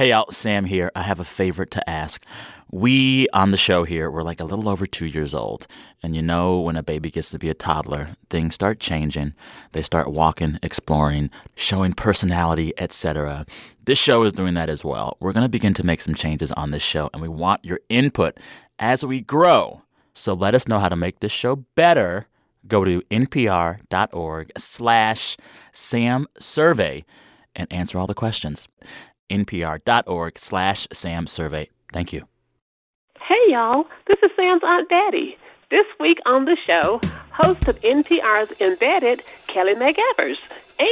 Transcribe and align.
Hey, 0.00 0.08
y'all, 0.08 0.32
Sam 0.32 0.64
here. 0.64 0.90
I 0.96 1.02
have 1.02 1.20
a 1.20 1.26
favor 1.26 1.66
to 1.66 1.90
ask. 1.90 2.24
We 2.70 3.28
on 3.34 3.50
the 3.50 3.58
show 3.58 3.84
here, 3.84 4.10
we're 4.10 4.22
like 4.22 4.40
a 4.40 4.44
little 4.44 4.66
over 4.66 4.86
two 4.86 5.04
years 5.04 5.34
old. 5.34 5.66
And 6.02 6.16
you 6.16 6.22
know, 6.22 6.58
when 6.58 6.76
a 6.76 6.82
baby 6.82 7.10
gets 7.10 7.30
to 7.32 7.38
be 7.38 7.50
a 7.50 7.54
toddler, 7.54 8.16
things 8.30 8.54
start 8.54 8.80
changing. 8.80 9.34
They 9.72 9.82
start 9.82 10.10
walking, 10.10 10.58
exploring, 10.62 11.28
showing 11.54 11.92
personality, 11.92 12.72
etc. 12.78 13.44
This 13.84 13.98
show 13.98 14.22
is 14.22 14.32
doing 14.32 14.54
that 14.54 14.70
as 14.70 14.82
well. 14.82 15.18
We're 15.20 15.34
going 15.34 15.44
to 15.44 15.50
begin 15.50 15.74
to 15.74 15.84
make 15.84 16.00
some 16.00 16.14
changes 16.14 16.50
on 16.52 16.70
this 16.70 16.82
show, 16.82 17.10
and 17.12 17.20
we 17.20 17.28
want 17.28 17.66
your 17.66 17.80
input 17.90 18.40
as 18.78 19.04
we 19.04 19.20
grow. 19.20 19.82
So 20.14 20.32
let 20.32 20.54
us 20.54 20.66
know 20.66 20.78
how 20.78 20.88
to 20.88 20.96
make 20.96 21.20
this 21.20 21.30
show 21.30 21.56
better. 21.74 22.26
Go 22.66 22.86
to 22.86 23.02
npr.org 23.10 24.52
slash 24.56 25.36
Sam 25.72 26.26
Survey 26.38 27.04
and 27.54 27.70
answer 27.70 27.98
all 27.98 28.06
the 28.06 28.14
questions 28.14 28.66
npr.org 29.30 30.38
slash 30.38 30.86
Sam 30.92 31.26
Survey. 31.26 31.70
Thank 31.92 32.12
you. 32.12 32.26
Hey, 33.20 33.52
y'all. 33.52 33.84
This 34.06 34.18
is 34.22 34.30
Sam's 34.36 34.62
Aunt 34.64 34.88
Betty. 34.88 35.36
This 35.70 35.86
week 36.00 36.18
on 36.26 36.46
the 36.46 36.56
show, 36.66 37.00
host 37.30 37.68
of 37.68 37.80
NPR's 37.82 38.52
Embedded, 38.60 39.22
Kelly 39.46 39.74
McEvers, 39.74 40.38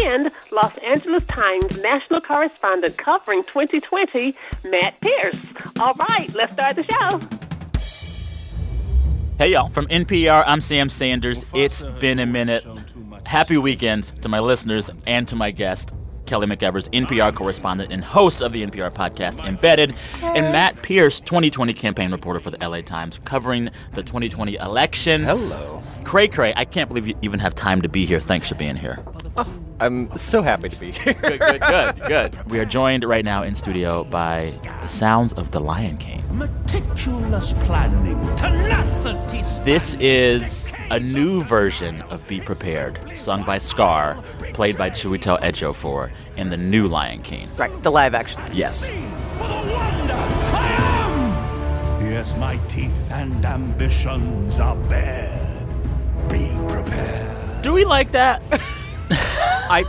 and 0.04 0.30
Los 0.52 0.76
Angeles 0.78 1.24
Times 1.26 1.82
national 1.82 2.20
correspondent 2.20 2.96
covering 2.96 3.42
2020, 3.42 4.36
Matt 4.64 5.00
Pearce. 5.00 5.40
All 5.80 5.94
right, 5.94 6.32
let's 6.34 6.52
start 6.52 6.76
the 6.76 6.84
show. 6.84 7.20
Hey, 9.38 9.52
y'all. 9.52 9.68
From 9.68 9.86
NPR, 9.86 10.44
I'm 10.46 10.60
Sam 10.60 10.90
Sanders. 10.90 11.44
It's 11.54 11.82
been 12.00 12.18
a 12.18 12.26
minute. 12.26 12.64
Happy 13.24 13.56
weekend 13.56 14.04
to 14.22 14.28
my 14.28 14.40
listeners 14.40 14.90
and 15.06 15.26
to 15.28 15.36
my 15.36 15.50
guest. 15.50 15.94
Kelly 16.28 16.46
McEvers, 16.46 16.88
NPR 16.90 17.34
correspondent 17.34 17.92
and 17.92 18.04
host 18.04 18.42
of 18.42 18.52
the 18.52 18.64
NPR 18.64 18.92
podcast 18.92 19.44
Embedded, 19.46 19.94
and 20.22 20.52
Matt 20.52 20.82
Pearce, 20.82 21.20
2020 21.20 21.72
campaign 21.72 22.12
reporter 22.12 22.38
for 22.38 22.50
the 22.50 22.68
LA 22.68 22.82
Times, 22.82 23.18
covering 23.24 23.70
the 23.94 24.02
2020 24.02 24.56
election. 24.56 25.24
Hello. 25.24 25.82
Cray 26.04 26.28
Cray, 26.28 26.52
I 26.54 26.64
can't 26.64 26.88
believe 26.88 27.06
you 27.06 27.14
even 27.22 27.40
have 27.40 27.54
time 27.54 27.82
to 27.82 27.88
be 27.88 28.04
here. 28.04 28.20
Thanks 28.20 28.48
for 28.48 28.54
being 28.54 28.76
here. 28.76 29.02
I'm 29.80 30.10
so 30.16 30.42
happy 30.42 30.68
to 30.68 30.76
be 30.76 30.90
here. 30.90 31.14
Good, 31.14 31.38
good, 31.38 31.60
good, 31.60 32.00
good. 32.08 32.50
We 32.50 32.58
are 32.58 32.64
joined 32.64 33.04
right 33.04 33.24
now 33.24 33.44
in 33.44 33.54
studio 33.54 34.02
by 34.04 34.52
the 34.82 34.88
sounds 34.88 35.32
of 35.34 35.52
The 35.52 35.60
Lion 35.60 35.96
King. 35.98 36.24
Meticulous 36.36 37.52
planning, 37.64 38.20
tenacity. 38.36 39.42
This 39.64 39.94
is 40.00 40.72
a 40.90 40.98
new 40.98 41.40
version 41.42 42.02
of 42.02 42.26
Be 42.26 42.40
Prepared, 42.40 43.16
sung 43.16 43.44
by 43.44 43.58
Scar, 43.58 44.20
played 44.52 44.76
by 44.76 44.90
Chiwetel 44.90 45.40
Ejiofor 45.42 46.10
in 46.36 46.50
the 46.50 46.56
new 46.56 46.88
Lion 46.88 47.22
King. 47.22 47.48
Right, 47.56 47.70
the 47.84 47.92
live 47.92 48.16
action. 48.16 48.42
Yes. 48.52 48.88
For 48.88 49.46
the 49.46 49.54
wonder 49.54 50.14
I 50.14 52.00
am. 52.00 52.10
Yes, 52.10 52.36
my 52.36 52.56
teeth 52.66 53.12
and 53.12 53.44
ambitions 53.44 54.58
are 54.58 54.76
bared. 54.88 55.68
Be 56.28 56.50
prepared. 56.68 57.62
Do 57.62 57.72
we 57.72 57.84
like 57.84 58.10
that? 58.10 58.42
I 59.70 59.84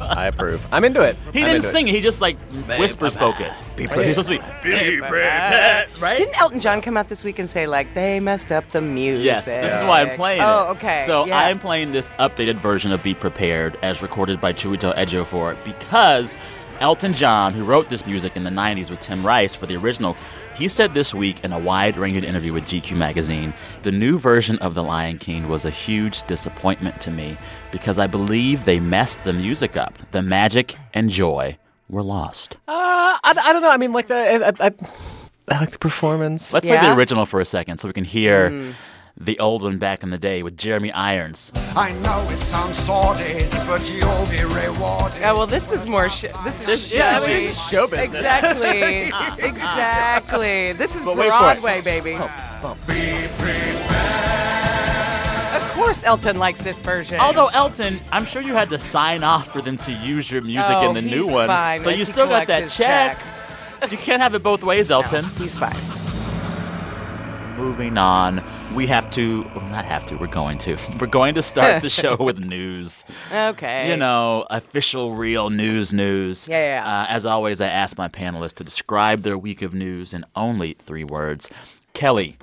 I 0.00 0.26
approve. 0.26 0.66
I'm 0.72 0.84
into 0.84 1.02
it. 1.02 1.16
He 1.32 1.40
I'm 1.40 1.46
didn't 1.46 1.56
into 1.56 1.68
sing 1.68 1.88
it. 1.88 1.94
He 1.94 2.00
just 2.00 2.20
like 2.20 2.38
whisper 2.78 3.10
spoke 3.10 3.40
it. 3.40 3.52
Be 3.76 3.86
prepared. 3.86 4.06
He's 4.06 4.16
supposed 4.16 4.28
to 4.30 4.38
be 4.62 4.70
be 4.78 4.98
prepared, 5.00 5.88
right? 6.00 6.16
Didn't 6.16 6.38
Elton 6.40 6.60
John 6.60 6.80
come 6.80 6.96
out 6.96 7.08
this 7.08 7.24
week 7.24 7.38
and 7.38 7.48
say 7.48 7.66
like 7.66 7.94
they 7.94 8.20
messed 8.20 8.52
up 8.52 8.68
the 8.70 8.80
music? 8.80 9.24
Yes, 9.24 9.44
this 9.46 9.72
is 9.72 9.82
why 9.84 10.02
I'm 10.02 10.16
playing 10.16 10.40
Oh, 10.42 10.68
it. 10.70 10.76
okay. 10.76 11.04
So 11.06 11.24
yeah. 11.26 11.38
I'm 11.38 11.58
playing 11.58 11.92
this 11.92 12.08
updated 12.18 12.56
version 12.56 12.92
of 12.92 13.02
Be 13.02 13.14
Prepared 13.14 13.78
as 13.82 14.02
recorded 14.02 14.40
by 14.40 14.52
Chiwetel 14.52 14.94
Ejiofor 14.96 15.56
because 15.64 16.36
Elton 16.80 17.14
John, 17.14 17.54
who 17.54 17.64
wrote 17.64 17.88
this 17.88 18.04
music 18.06 18.36
in 18.36 18.44
the 18.44 18.50
90s 18.50 18.90
with 18.90 19.00
Tim 19.00 19.24
Rice 19.24 19.54
for 19.54 19.64
the 19.66 19.76
original, 19.76 20.14
he 20.56 20.68
said 20.68 20.94
this 20.94 21.14
week 21.14 21.44
in 21.44 21.52
a 21.52 21.58
wide-ranging 21.58 22.24
interview 22.24 22.52
with 22.52 22.64
GQ 22.64 22.96
magazine, 22.96 23.52
the 23.82 23.92
new 23.92 24.18
version 24.18 24.58
of 24.58 24.74
The 24.74 24.82
Lion 24.82 25.18
King 25.18 25.48
was 25.48 25.64
a 25.64 25.70
huge 25.70 26.22
disappointment 26.26 27.00
to 27.02 27.10
me 27.10 27.36
because 27.70 27.98
I 27.98 28.06
believe 28.06 28.64
they 28.64 28.80
messed 28.80 29.24
the 29.24 29.32
music 29.32 29.76
up. 29.76 29.94
The 30.12 30.22
magic 30.22 30.76
and 30.94 31.10
joy 31.10 31.58
were 31.88 32.02
lost. 32.02 32.54
Uh, 32.66 32.72
I, 33.22 33.34
I 33.36 33.52
don't 33.52 33.62
know. 33.62 33.70
I 33.70 33.76
mean, 33.76 33.92
like 33.92 34.08
the 34.08 34.14
I, 34.16 34.66
I, 34.66 34.72
I 35.50 35.60
like 35.60 35.70
the 35.70 35.78
performance. 35.78 36.52
Let's 36.52 36.66
play 36.66 36.80
the 36.80 36.96
original 36.96 37.26
for 37.26 37.40
a 37.40 37.44
second 37.44 37.78
so 37.78 37.88
we 37.88 37.92
can 37.92 38.04
hear 38.04 38.72
the 39.18 39.38
old 39.38 39.62
one 39.62 39.78
back 39.78 40.02
in 40.02 40.10
the 40.10 40.18
day 40.18 40.42
with 40.42 40.56
Jeremy 40.56 40.92
Irons. 40.92 41.50
I 41.74 41.92
know 42.00 42.26
it 42.30 42.38
sounds 42.38 42.76
sordid, 42.78 43.50
but 43.66 43.82
you'll 43.90 44.26
be 44.26 44.42
rewarded. 44.54 45.18
Yeah, 45.20 45.32
well, 45.32 45.46
this 45.46 45.72
is 45.72 45.86
more. 45.86 46.08
Sh- 46.08 46.26
this 46.44 46.66
is 46.68 46.92
yeah, 46.92 47.18
I 47.22 47.26
mean, 47.26 47.46
this 47.46 47.56
is 47.56 47.68
show 47.68 47.86
business. 47.86 48.18
Exactly. 48.18 49.10
exactly. 49.48 50.72
This 50.72 50.94
is 50.94 51.04
But 51.04 51.16
wait 51.16 51.30
for 51.30 51.52
it. 51.52 51.60
Broadway, 51.60 51.80
baby. 51.82 52.12
Be 52.12 53.28
prepared. 53.38 53.76
Of 55.62 55.72
course, 55.72 56.04
Elton 56.04 56.38
likes 56.38 56.60
this 56.60 56.80
version. 56.80 57.18
Although 57.20 57.48
Elton, 57.48 58.00
I'm 58.12 58.24
sure 58.26 58.42
you 58.42 58.52
had 58.54 58.68
to 58.70 58.78
sign 58.78 59.22
off 59.22 59.50
for 59.52 59.62
them 59.62 59.78
to 59.78 59.92
use 59.92 60.30
your 60.30 60.42
music 60.42 60.70
Oh, 60.76 60.88
in 60.88 60.94
the 60.94 61.02
new 61.02 61.24
he's 61.24 61.34
one. 61.34 61.46
fine 61.46 61.80
so 61.80 61.90
as 61.90 61.98
you 61.98 62.04
still 62.04 62.26
got 62.26 62.46
that 62.48 62.62
his 62.62 62.76
check. 62.76 63.18
You 63.90 63.96
can't 63.98 64.20
have 64.22 64.34
it 64.34 64.42
both 64.42 64.62
ways, 64.64 64.90
Elton. 64.90 65.24
he's 65.38 65.56
fine. 65.56 65.76
Moving 67.56 67.96
on, 67.96 68.42
we 68.74 68.86
have 68.86 69.10
to, 69.10 69.42
well, 69.54 69.64
not 69.66 69.84
have 69.84 70.04
to, 70.06 70.16
we're 70.16 70.26
going 70.26 70.58
to. 70.58 70.76
We're 71.00 71.06
going 71.06 71.34
to 71.34 71.42
start 71.42 71.82
the 71.82 71.90
show 72.02 72.16
with 72.16 72.38
news. 72.38 73.04
Okay. 73.32 73.90
You 73.90 73.96
know, 73.96 74.46
official, 74.50 75.14
real 75.14 75.50
news 75.50 75.92
news. 75.92 76.48
Yeah, 76.48 76.58
yeah, 76.58 76.84
yeah. 76.84 77.02
Uh, 77.02 77.06
as 77.08 77.26
always, 77.26 77.60
I 77.60 77.68
ask 77.68 77.96
my 77.98 78.08
panelists 78.08 78.54
to 78.54 78.64
describe 78.64 79.22
their 79.22 79.38
week 79.38 79.62
of 79.62 79.74
news 79.74 80.12
in 80.12 80.24
only 80.34 80.72
three 80.74 81.04
words. 81.04 81.50
Kelly, 81.92 82.36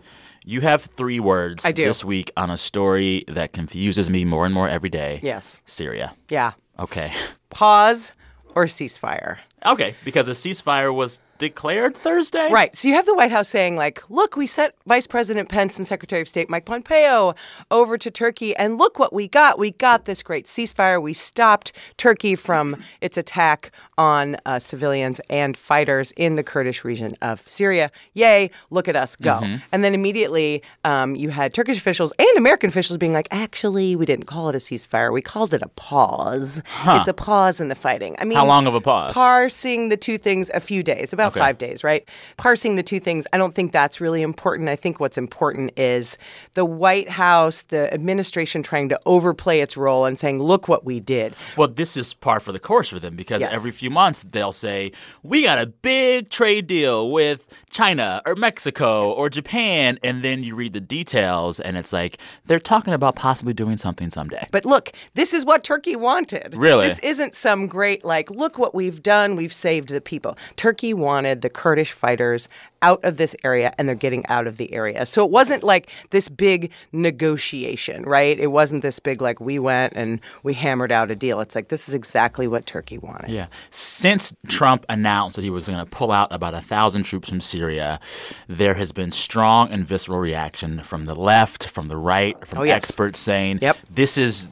you 0.46 0.62
have 0.62 0.84
three 0.98 1.20
words 1.20 1.66
I 1.66 1.72
do. 1.72 1.86
this 1.86 2.04
week 2.04 2.32
on 2.38 2.50
a 2.50 2.58
story 2.58 3.24
that 3.28 3.54
confuses 3.54 4.10
me 4.10 4.26
more 4.26 4.46
and 4.46 4.54
more 4.54 4.70
every 4.70 4.90
day. 4.90 5.20
Yes. 5.24 5.62
Syria. 5.66 6.16
Yeah. 6.30 6.54
Okay. 6.80 7.12
Pause 7.50 8.14
or 8.56 8.66
ceasefire. 8.66 9.38
Okay, 9.66 9.96
because 10.04 10.28
a 10.28 10.32
ceasefire 10.32 10.94
was 10.94 11.22
declared 11.44 11.96
Thursday? 11.98 12.50
Right. 12.52 12.76
So 12.76 12.88
you 12.88 12.94
have 12.94 13.06
the 13.06 13.14
White 13.14 13.31
House 13.31 13.50
saying, 13.50 13.76
like, 13.76 14.09
look, 14.09 14.38
we 14.38 14.48
sent 14.48 14.74
Vice 14.88 15.08
President 15.08 15.50
Pence 15.50 15.78
and 15.78 15.86
Secretary 15.86 16.22
of 16.22 16.28
State 16.30 16.50
Mike 16.50 16.64
Pompeo 16.66 17.36
over 17.70 17.98
to 17.98 18.09
Turkey, 18.09 18.56
and 18.56 18.78
look 18.78 18.98
what 18.98 19.12
we 19.12 19.28
got. 19.28 19.59
We 19.59 19.72
got 19.72 20.06
this 20.06 20.24
great 20.24 20.46
ceasefire. 20.46 21.02
We 21.02 21.14
stopped 21.14 21.74
Turkey 21.98 22.36
from 22.36 22.81
its 23.02 23.18
attack 23.18 23.72
on 23.98 24.38
uh, 24.46 24.58
civilians 24.58 25.20
and 25.30 25.56
fighters 25.58 26.12
in 26.14 26.36
the 26.38 26.44
Kurdish 26.44 26.84
region 26.84 27.16
of 27.22 27.42
Syria. 27.48 27.92
Yay, 28.14 28.50
look 28.70 28.88
at 28.88 28.96
us 28.96 29.16
go. 29.16 29.42
And 29.72 29.84
then 29.84 29.94
immediately 29.94 30.64
um, 30.86 31.16
you 31.16 31.30
had 31.30 31.54
Turkish 31.54 31.78
officials 31.78 32.14
and 32.18 32.38
American 32.38 32.70
officials 32.70 32.98
being 32.98 33.14
like, 33.14 33.28
actually, 33.31 33.96
we 33.96 34.06
didn't 34.06 34.25
call 34.25 34.50
it 34.50 34.56
a 34.56 34.60
ceasefire. 34.60 35.12
We 35.12 35.22
called 35.22 35.54
it 35.54 35.62
a 35.62 35.68
pause. 35.70 36.62
It's 36.88 37.08
a 37.08 37.14
pause 37.14 37.60
in 37.62 37.68
the 37.68 37.75
fighting. 37.75 38.16
I 38.18 38.24
mean, 38.24 38.38
How 38.38 38.46
long 38.46 38.66
of 38.66 38.74
a 38.75 38.81
pause? 38.81 39.14
Parsing 39.14 39.90
the 39.90 39.98
two 39.98 40.18
things 40.18 40.50
a 40.54 40.60
few 40.60 40.81
days, 40.84 41.12
about 41.14 41.33
Okay. 41.34 41.40
five 41.40 41.58
days, 41.58 41.84
right? 41.84 42.08
Parsing 42.38 42.76
the 42.76 42.84
two 42.84 43.00
things, 43.00 43.26
I 43.34 43.38
don't 43.38 43.54
think 43.56 43.72
that's 43.72 44.00
really 44.02 44.22
important. 44.22 44.70
I 44.70 44.76
think 44.76 45.00
what's 45.00 45.18
important 45.18 45.78
is 45.78 46.18
the 46.54 46.66
White 46.66 47.10
House, 47.10 47.64
the 47.64 47.94
administration 47.94 48.64
trying 48.64 48.90
to 48.90 49.00
overplay 49.06 49.60
its 49.62 49.76
role 49.78 50.06
and 50.06 50.18
saying, 50.18 50.42
look 50.42 50.68
what 50.68 50.84
we 50.86 51.00
did. 51.00 51.36
Well, 51.58 51.68
this 51.68 51.98
is 51.98 52.14
par 52.14 52.40
for 52.40 52.52
the 52.52 52.60
course 52.60 52.90
for 52.90 53.00
them 53.00 53.16
because 53.16 53.42
Yes. 53.42 53.54
every 53.54 53.72
few 53.72 53.90
months 53.90 54.24
they'll 54.30 54.52
say, 54.52 54.92
We 55.24 55.44
got 55.44 55.58
a 55.60 55.66
big 55.66 56.30
trade 56.30 56.68
deal 56.68 57.10
with 57.12 57.48
China 57.70 58.22
or 58.26 58.36
Mexico 58.36 59.12
or 59.12 59.30
Japan. 59.30 59.98
And 60.04 60.24
then 60.24 60.44
you 60.44 60.56
read 60.56 60.74
the 60.74 60.82
details 60.82 61.60
and 61.60 61.78
it's 61.78 61.92
like, 61.94 62.18
they're 62.46 62.60
talking 62.60 62.94
about 62.94 63.16
possibly 63.16 63.54
doing 63.54 63.78
something 63.78 64.10
someday. 64.12 64.48
But 64.52 64.66
look, 64.66 64.92
this 65.14 65.34
is 65.34 65.46
what 65.46 65.64
Turkey 65.64 65.96
wanted. 65.96 66.54
Really? 66.56 66.88
This 66.90 67.00
isn't 67.00 67.36
some 67.36 67.68
great, 67.68 68.04
like, 68.06 68.30
look 68.30 68.58
what 68.58 68.76
we've 68.76 69.02
done. 69.02 69.36
We've 69.36 69.54
saved 69.54 69.90
the 69.90 70.02
people. 70.02 70.38
Turkey 70.56 70.94
wanted 70.94 71.12
the 71.22 71.50
Kurdish 71.50 71.91
fighters 71.91 72.50
out 72.81 73.04
of 73.06 73.18
this 73.18 73.36
area, 73.44 73.74
and 73.77 73.88
they're 73.88 73.95
getting 73.95 74.25
out 74.27 74.45
of 74.48 74.57
the 74.57 74.74
area. 74.74 75.06
So 75.06 75.24
it 75.24 75.31
wasn't 75.31 75.63
like 75.63 75.89
this 76.10 76.27
big 76.27 76.71
negotiation, 76.92 78.04
right? 78.04 78.38
It 78.38 78.48
wasn't 78.48 78.81
this 78.81 79.00
big, 79.00 79.21
like, 79.21 79.39
we 79.39 79.57
went 79.60 79.94
and 79.95 80.19
we 80.44 80.54
hammered 80.56 80.92
out 80.92 81.10
a 81.12 81.15
deal. 81.15 81.39
It's 81.39 81.56
like, 81.56 81.69
this 81.69 81.88
is 81.88 81.94
exactly 81.94 82.48
what 82.48 82.65
Turkey 82.65 82.98
wanted. 82.98 83.30
Yeah. 83.30 83.48
Since 83.69 84.36
Trump 84.48 84.86
announced 84.89 85.36
that 85.38 85.44
he 85.44 85.50
was 85.50 85.68
going 85.68 85.80
to 85.80 85.86
pull 85.86 86.12
out 86.12 86.31
about 86.33 86.54
a 86.54 86.62
thousand 86.62 87.04
troops 87.04 87.30
from 87.30 87.39
Syria, 87.42 88.00
there 88.48 88.74
has 88.74 88.92
been 88.92 89.12
strong 89.12 89.69
and 89.71 89.88
visceral 89.88 90.19
reaction 90.19 90.83
from 90.83 91.06
the 91.06 91.16
left, 91.16 91.69
from 91.69 91.88
the 91.88 91.98
right, 91.98 92.36
from 92.45 92.59
Oh, 92.59 92.63
yes. 92.63 92.75
experts 92.75 93.19
saying 93.19 93.59
Yep. 93.62 93.77
this 93.89 94.18
is 94.18 94.50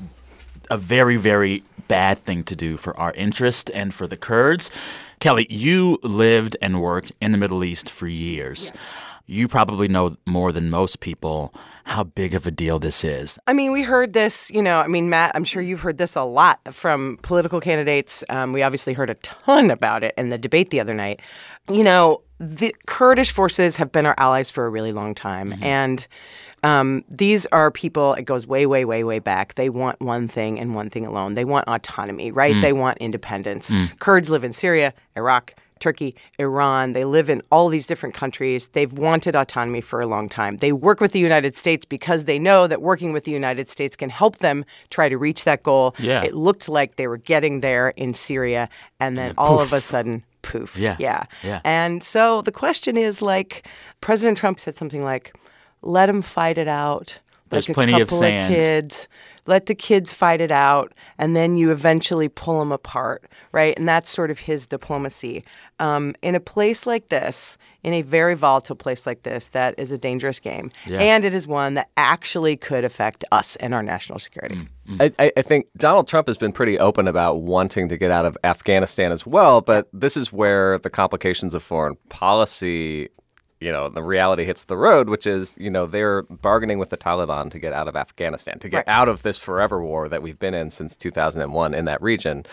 a 0.69 0.77
very, 0.77 1.17
very 1.17 1.63
bad 1.89 2.19
thing 2.19 2.43
to 2.43 2.55
do 2.55 2.77
for 2.77 2.97
our 2.97 3.11
interest 3.15 3.69
and 3.73 3.93
for 3.93 4.07
the 4.07 4.15
Kurds. 4.15 4.71
Kelly, 5.21 5.45
you 5.51 5.99
lived 6.01 6.57
and 6.63 6.81
worked 6.81 7.11
in 7.21 7.31
the 7.31 7.37
Middle 7.37 7.63
East 7.63 7.91
for 7.91 8.07
years. 8.07 8.71
You 9.27 9.47
probably 9.47 9.87
know 9.87 10.17
more 10.25 10.51
than 10.51 10.71
most 10.71 10.99
people 10.99 11.53
how 11.83 12.05
big 12.05 12.33
of 12.33 12.47
a 12.47 12.51
deal 12.51 12.79
this 12.79 13.03
is. 13.03 13.37
I 13.45 13.53
mean, 13.53 13.71
we 13.71 13.83
heard 13.83 14.13
this, 14.13 14.49
you 14.49 14.63
know, 14.63 14.79
I 14.79 14.87
mean, 14.87 15.11
Matt, 15.11 15.33
I'm 15.35 15.43
sure 15.43 15.61
you've 15.61 15.81
heard 15.81 15.99
this 15.99 16.15
a 16.15 16.23
lot 16.23 16.59
from 16.73 17.19
political 17.21 17.61
candidates. 17.61 18.23
Um, 18.29 18.51
we 18.51 18.63
obviously 18.63 18.93
heard 18.93 19.11
a 19.11 19.15
ton 19.15 19.69
about 19.69 20.03
it 20.03 20.15
in 20.17 20.29
the 20.29 20.39
debate 20.39 20.71
the 20.71 20.79
other 20.79 20.95
night. 20.95 21.21
You 21.69 21.83
know, 21.83 22.23
the 22.39 22.75
Kurdish 22.87 23.29
forces 23.29 23.75
have 23.75 23.91
been 23.91 24.07
our 24.07 24.15
allies 24.17 24.49
for 24.49 24.65
a 24.65 24.69
really 24.71 24.91
long 24.91 25.13
time. 25.13 25.53
And 25.61 26.07
um, 26.63 27.03
these 27.09 27.45
are 27.47 27.71
people, 27.71 28.13
it 28.13 28.23
goes 28.23 28.45
way, 28.45 28.65
way, 28.65 28.85
way, 28.85 29.03
way 29.03 29.19
back. 29.19 29.55
They 29.55 29.69
want 29.69 29.99
one 29.99 30.27
thing 30.27 30.59
and 30.59 30.75
one 30.75 30.89
thing 30.89 31.05
alone. 31.05 31.33
They 31.33 31.45
want 31.45 31.67
autonomy, 31.67 32.31
right? 32.31 32.59
They 32.61 32.73
want 32.73 32.97
independence. 32.99 33.71
Kurds 33.99 34.29
live 34.29 34.43
in 34.43 34.53
Syria, 34.53 34.93
Iraq, 35.15 35.55
Turkey, 35.79 36.15
Iran. 36.37 36.93
They 36.93 37.05
live 37.05 37.27
in 37.27 37.41
all 37.51 37.67
these 37.67 37.87
different 37.87 38.13
countries. 38.13 38.67
They've 38.73 38.93
wanted 38.93 39.35
autonomy 39.35 39.81
for 39.81 39.99
a 39.99 40.05
long 40.05 40.29
time. 40.29 40.57
They 40.57 40.71
work 40.71 41.01
with 41.01 41.11
the 41.11 41.19
United 41.19 41.55
States 41.55 41.85
because 41.85 42.25
they 42.25 42.37
know 42.37 42.67
that 42.67 42.83
working 42.83 43.13
with 43.13 43.23
the 43.23 43.31
United 43.31 43.67
States 43.67 43.95
can 43.95 44.11
help 44.11 44.37
them 44.37 44.63
try 44.91 45.09
to 45.09 45.17
reach 45.17 45.43
that 45.45 45.63
goal. 45.63 45.95
Yeah. 45.97 46.23
It 46.23 46.35
looked 46.35 46.69
like 46.69 46.97
they 46.97 47.07
were 47.07 47.17
getting 47.17 47.61
there 47.61 47.89
in 47.89 48.13
Syria, 48.13 48.69
and 48.99 49.17
then 49.17 49.33
all 49.39 49.59
of 49.59 49.73
a 49.73 49.81
sudden, 49.81 50.23
poof. 50.43 50.77
Yeah. 50.77 50.97
Yeah. 50.99 51.23
Yeah. 51.43 51.61
And 51.63 52.03
so 52.03 52.43
the 52.43 52.51
question 52.51 52.95
is 52.95 53.23
like, 53.23 53.67
President 54.01 54.37
Trump 54.37 54.59
said 54.59 54.77
something 54.77 55.03
like, 55.03 55.35
let 55.81 56.07
them 56.07 56.21
fight 56.21 56.57
it 56.57 56.67
out. 56.67 57.19
There's 57.49 57.67
like 57.67 57.73
a 57.73 57.75
plenty 57.75 57.93
of 58.01 58.07
couple 58.07 58.19
sand. 58.19 58.55
kids. 58.55 59.09
Let 59.47 59.65
the 59.65 59.75
kids 59.75 60.13
fight 60.13 60.39
it 60.39 60.51
out, 60.51 60.93
and 61.17 61.35
then 61.35 61.57
you 61.57 61.71
eventually 61.71 62.29
pull 62.29 62.59
them 62.59 62.71
apart, 62.71 63.23
right? 63.51 63.77
And 63.77 63.89
that's 63.89 64.09
sort 64.09 64.29
of 64.31 64.39
his 64.39 64.67
diplomacy. 64.67 65.43
Um, 65.79 66.15
in 66.21 66.35
a 66.35 66.39
place 66.39 66.85
like 66.85 67.09
this, 67.09 67.57
in 67.83 67.93
a 67.93 68.03
very 68.03 68.35
volatile 68.35 68.75
place 68.75 69.05
like 69.07 69.23
this, 69.23 69.49
that 69.49 69.73
is 69.79 69.91
a 69.91 69.97
dangerous 69.97 70.39
game, 70.39 70.71
Yeah. 70.85 70.99
and 70.99 71.25
it 71.25 71.33
is 71.33 71.45
one 71.47 71.73
that 71.73 71.89
actually 71.97 72.55
could 72.55 72.85
affect 72.85 73.25
us 73.31 73.55
and 73.57 73.73
our 73.73 73.81
national 73.83 74.19
security. 74.19 74.59
I, 74.99 75.11
I, 75.17 75.31
I 75.35 75.41
think 75.41 75.65
Donald 75.75 76.07
Trump 76.07 76.27
has 76.27 76.37
been 76.37 76.51
pretty 76.53 76.77
open 76.77 77.07
about 77.07 77.41
wanting 77.41 77.89
to 77.89 77.97
get 77.97 78.11
out 78.11 78.25
of 78.25 78.37
Afghanistan 78.43 79.11
as 79.11 79.25
well, 79.25 79.59
but 79.59 79.89
this 79.91 80.15
is 80.15 80.31
where 80.31 80.77
the 80.77 80.89
complications 80.91 81.55
of 81.55 81.63
foreign 81.63 81.97
policy, 82.09 83.09
you 83.61 83.71
know, 83.71 83.87
the 83.89 84.01
reality 84.03 84.43
hits 84.43 84.65
the 84.65 84.75
road, 84.75 85.07
which 85.07 85.25
is, 85.27 85.55
you 85.57 85.69
know, 85.69 85.85
they're 85.85 86.23
bargaining 86.23 86.79
with 86.79 86.89
the 86.89 86.97
Taliban 86.97 87.49
to 87.51 87.59
get 87.59 87.71
out 87.73 87.87
of 87.87 87.95
Afghanistan, 87.95 88.57
to 88.59 88.67
get 88.67 88.77
Right. 88.77 88.87
out 88.87 89.07
of 89.07 89.21
this 89.21 89.37
forever 89.37 89.81
war 89.81 90.09
that 90.09 90.21
we've 90.23 90.39
been 90.39 90.53
in 90.55 90.71
since 90.71 90.97
2001 90.97 91.73
in 91.75 91.85
that 91.85 92.01
region. 92.01 92.43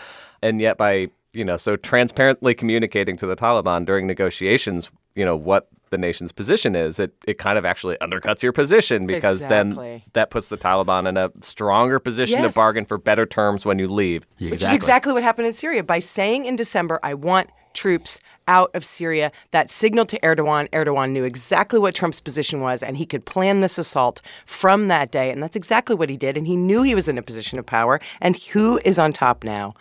And 0.43 0.61
yet 0.61 0.77
by, 0.77 1.09
you 1.33 1.43
know, 1.43 1.57
so 1.57 1.75
transparently 1.75 2.53
communicating 2.53 3.17
to 3.17 3.25
the 3.25 3.35
Taliban 3.35 3.85
during 3.85 4.05
negotiations, 4.07 4.91
you 5.15 5.25
know, 5.25 5.35
what 5.35 5.67
the 5.89 5.97
nation's 5.97 6.31
position 6.31 6.75
is, 6.75 6.99
it, 6.99 7.11
it 7.25 7.39
kind 7.39 7.57
of 7.57 7.65
actually 7.65 7.97
undercuts 7.97 8.43
your 8.43 8.53
position 8.53 9.07
because 9.07 9.39
then 9.41 10.03
that 10.13 10.29
puts 10.29 10.49
the 10.49 10.57
Taliban 10.57 11.07
in 11.09 11.17
a 11.17 11.31
stronger 11.41 11.97
position 11.97 12.39
Yes. 12.43 12.53
to 12.53 12.55
bargain 12.55 12.85
for 12.85 12.99
better 12.99 13.25
terms 13.25 13.65
when 13.65 13.79
you 13.79 13.87
leave. 13.87 14.27
Which 14.37 14.61
is 14.61 14.71
exactly 14.71 15.11
what 15.13 15.23
happened 15.23 15.47
in 15.47 15.53
Syria. 15.53 15.83
By 15.83 15.97
saying 15.97 16.45
in 16.45 16.55
December, 16.55 16.99
I 17.01 17.15
want 17.15 17.49
troops 17.73 18.19
out 18.47 18.71
of 18.73 18.83
Syria, 18.83 19.31
that 19.51 19.69
signaled 19.69 20.09
to 20.09 20.19
Erdogan. 20.21 20.69
Erdogan 20.71 21.11
knew 21.11 21.23
exactly 21.23 21.79
what 21.79 21.93
Trump's 21.93 22.19
position 22.19 22.61
was, 22.61 22.81
and 22.81 22.97
he 22.97 23.05
could 23.05 23.25
plan 23.25 23.59
this 23.59 23.77
assault 23.77 24.21
from 24.45 24.87
that 24.87 25.11
day. 25.11 25.29
And 25.29 25.41
that's 25.43 25.55
exactly 25.55 25.95
what 25.95 26.09
he 26.09 26.17
did. 26.17 26.35
And 26.35 26.47
he 26.47 26.55
knew 26.55 26.81
he 26.81 26.95
was 26.95 27.07
in 27.07 27.17
a 27.17 27.21
position 27.21 27.59
of 27.59 27.65
power. 27.65 27.99
And 28.21 28.35
who 28.35 28.79
is 28.83 28.97
on 28.97 29.13
top 29.13 29.43
now? 29.43 29.75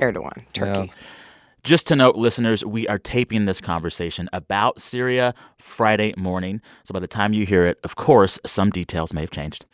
Erdogan, 0.00 0.44
Turkey. 0.52 0.92
Just 1.64 1.86
to 1.88 1.96
note, 1.96 2.16
listeners, 2.16 2.64
we 2.64 2.88
are 2.88 2.98
taping 2.98 3.44
this 3.44 3.60
conversation 3.60 4.28
about 4.32 4.80
Syria 4.80 5.32
Friday 5.58 6.12
morning. 6.16 6.60
So 6.82 6.92
by 6.92 6.98
the 6.98 7.06
time 7.06 7.32
you 7.32 7.46
hear 7.46 7.66
it, 7.66 7.78
of 7.84 7.94
course, 7.94 8.40
some 8.44 8.70
details 8.70 9.12
may 9.12 9.20
have 9.20 9.30
changed. 9.30 9.64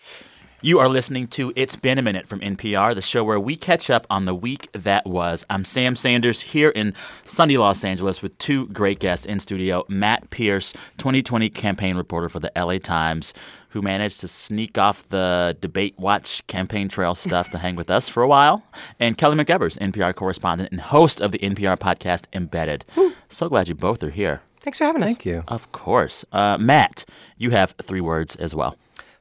You 0.60 0.80
are 0.80 0.88
listening 0.88 1.28
to 1.28 1.52
It's 1.54 1.76
Been 1.76 1.98
a 1.98 2.02
Minute 2.02 2.26
from 2.26 2.40
NPR, 2.40 2.92
the 2.92 3.00
show 3.00 3.22
where 3.22 3.38
we 3.38 3.54
catch 3.54 3.90
up 3.90 4.08
on 4.10 4.24
the 4.24 4.34
week 4.34 4.68
that 4.72 5.06
was. 5.06 5.46
I'm 5.48 5.64
Sam 5.64 5.94
Sanders 5.94 6.40
here 6.40 6.70
in 6.70 6.94
sunny 7.22 7.56
Los 7.56 7.84
Angeles 7.84 8.22
with 8.22 8.36
two 8.38 8.66
great 8.70 8.98
guests 8.98 9.24
in 9.24 9.38
studio 9.38 9.84
Matt 9.88 10.30
Pearce, 10.30 10.72
2020 10.96 11.48
campaign 11.50 11.96
reporter 11.96 12.28
for 12.28 12.40
the 12.40 12.50
LA 12.56 12.78
Times, 12.78 13.32
who 13.68 13.80
managed 13.80 14.18
to 14.18 14.26
sneak 14.26 14.76
off 14.76 15.08
the 15.10 15.56
debate 15.60 15.94
watch 15.96 16.44
campaign 16.48 16.88
trail 16.88 17.14
stuff 17.14 17.48
to 17.50 17.58
hang 17.58 17.76
with 17.76 17.88
us 17.88 18.08
for 18.08 18.24
a 18.24 18.28
while, 18.28 18.64
and 18.98 19.16
Kelly 19.16 19.36
McEvers, 19.36 19.78
NPR 19.78 20.12
correspondent 20.12 20.72
and 20.72 20.80
host 20.80 21.20
of 21.20 21.30
the 21.30 21.38
NPR 21.38 21.78
podcast 21.78 22.24
Embedded. 22.32 22.84
So 23.28 23.48
glad 23.48 23.68
you 23.68 23.76
both 23.76 24.02
are 24.02 24.10
here. 24.10 24.42
Thanks 24.58 24.78
for 24.78 24.86
having 24.86 25.04
us. 25.04 25.10
Thank 25.10 25.24
you. 25.24 25.44
Of 25.46 25.70
course. 25.70 26.24
Uh, 26.32 26.58
Matt, 26.58 27.04
you 27.36 27.50
have 27.50 27.76
three 27.80 28.00
words 28.00 28.34
as 28.34 28.56
well. 28.56 28.76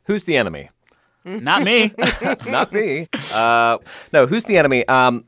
Who's 0.05 0.23
the 0.23 0.35
enemy? 0.35 0.71
Not 1.27 1.63
me. 1.63 1.93
Not 2.47 2.71
me. 2.71 3.07
Uh, 3.33 3.77
no, 4.13 4.25
who's 4.25 4.45
the 4.45 4.57
enemy? 4.57 4.87
Um, 4.87 5.25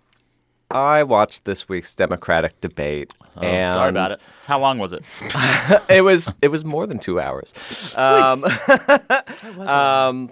I 0.71 1.03
watched 1.03 1.45
this 1.45 1.67
week's 1.67 1.93
Democratic 1.93 2.59
debate. 2.61 3.13
Oh, 3.35 3.41
and 3.41 3.71
sorry 3.71 3.89
about 3.89 4.13
it. 4.13 4.21
How 4.45 4.59
long 4.59 4.79
was 4.79 4.93
it? 4.93 5.03
it 5.89 6.01
was 6.01 6.33
it 6.41 6.49
was 6.49 6.63
more 6.63 6.87
than 6.87 6.99
two 6.99 7.19
hours. 7.19 7.53
Um, 7.95 8.43
um, 9.67 10.31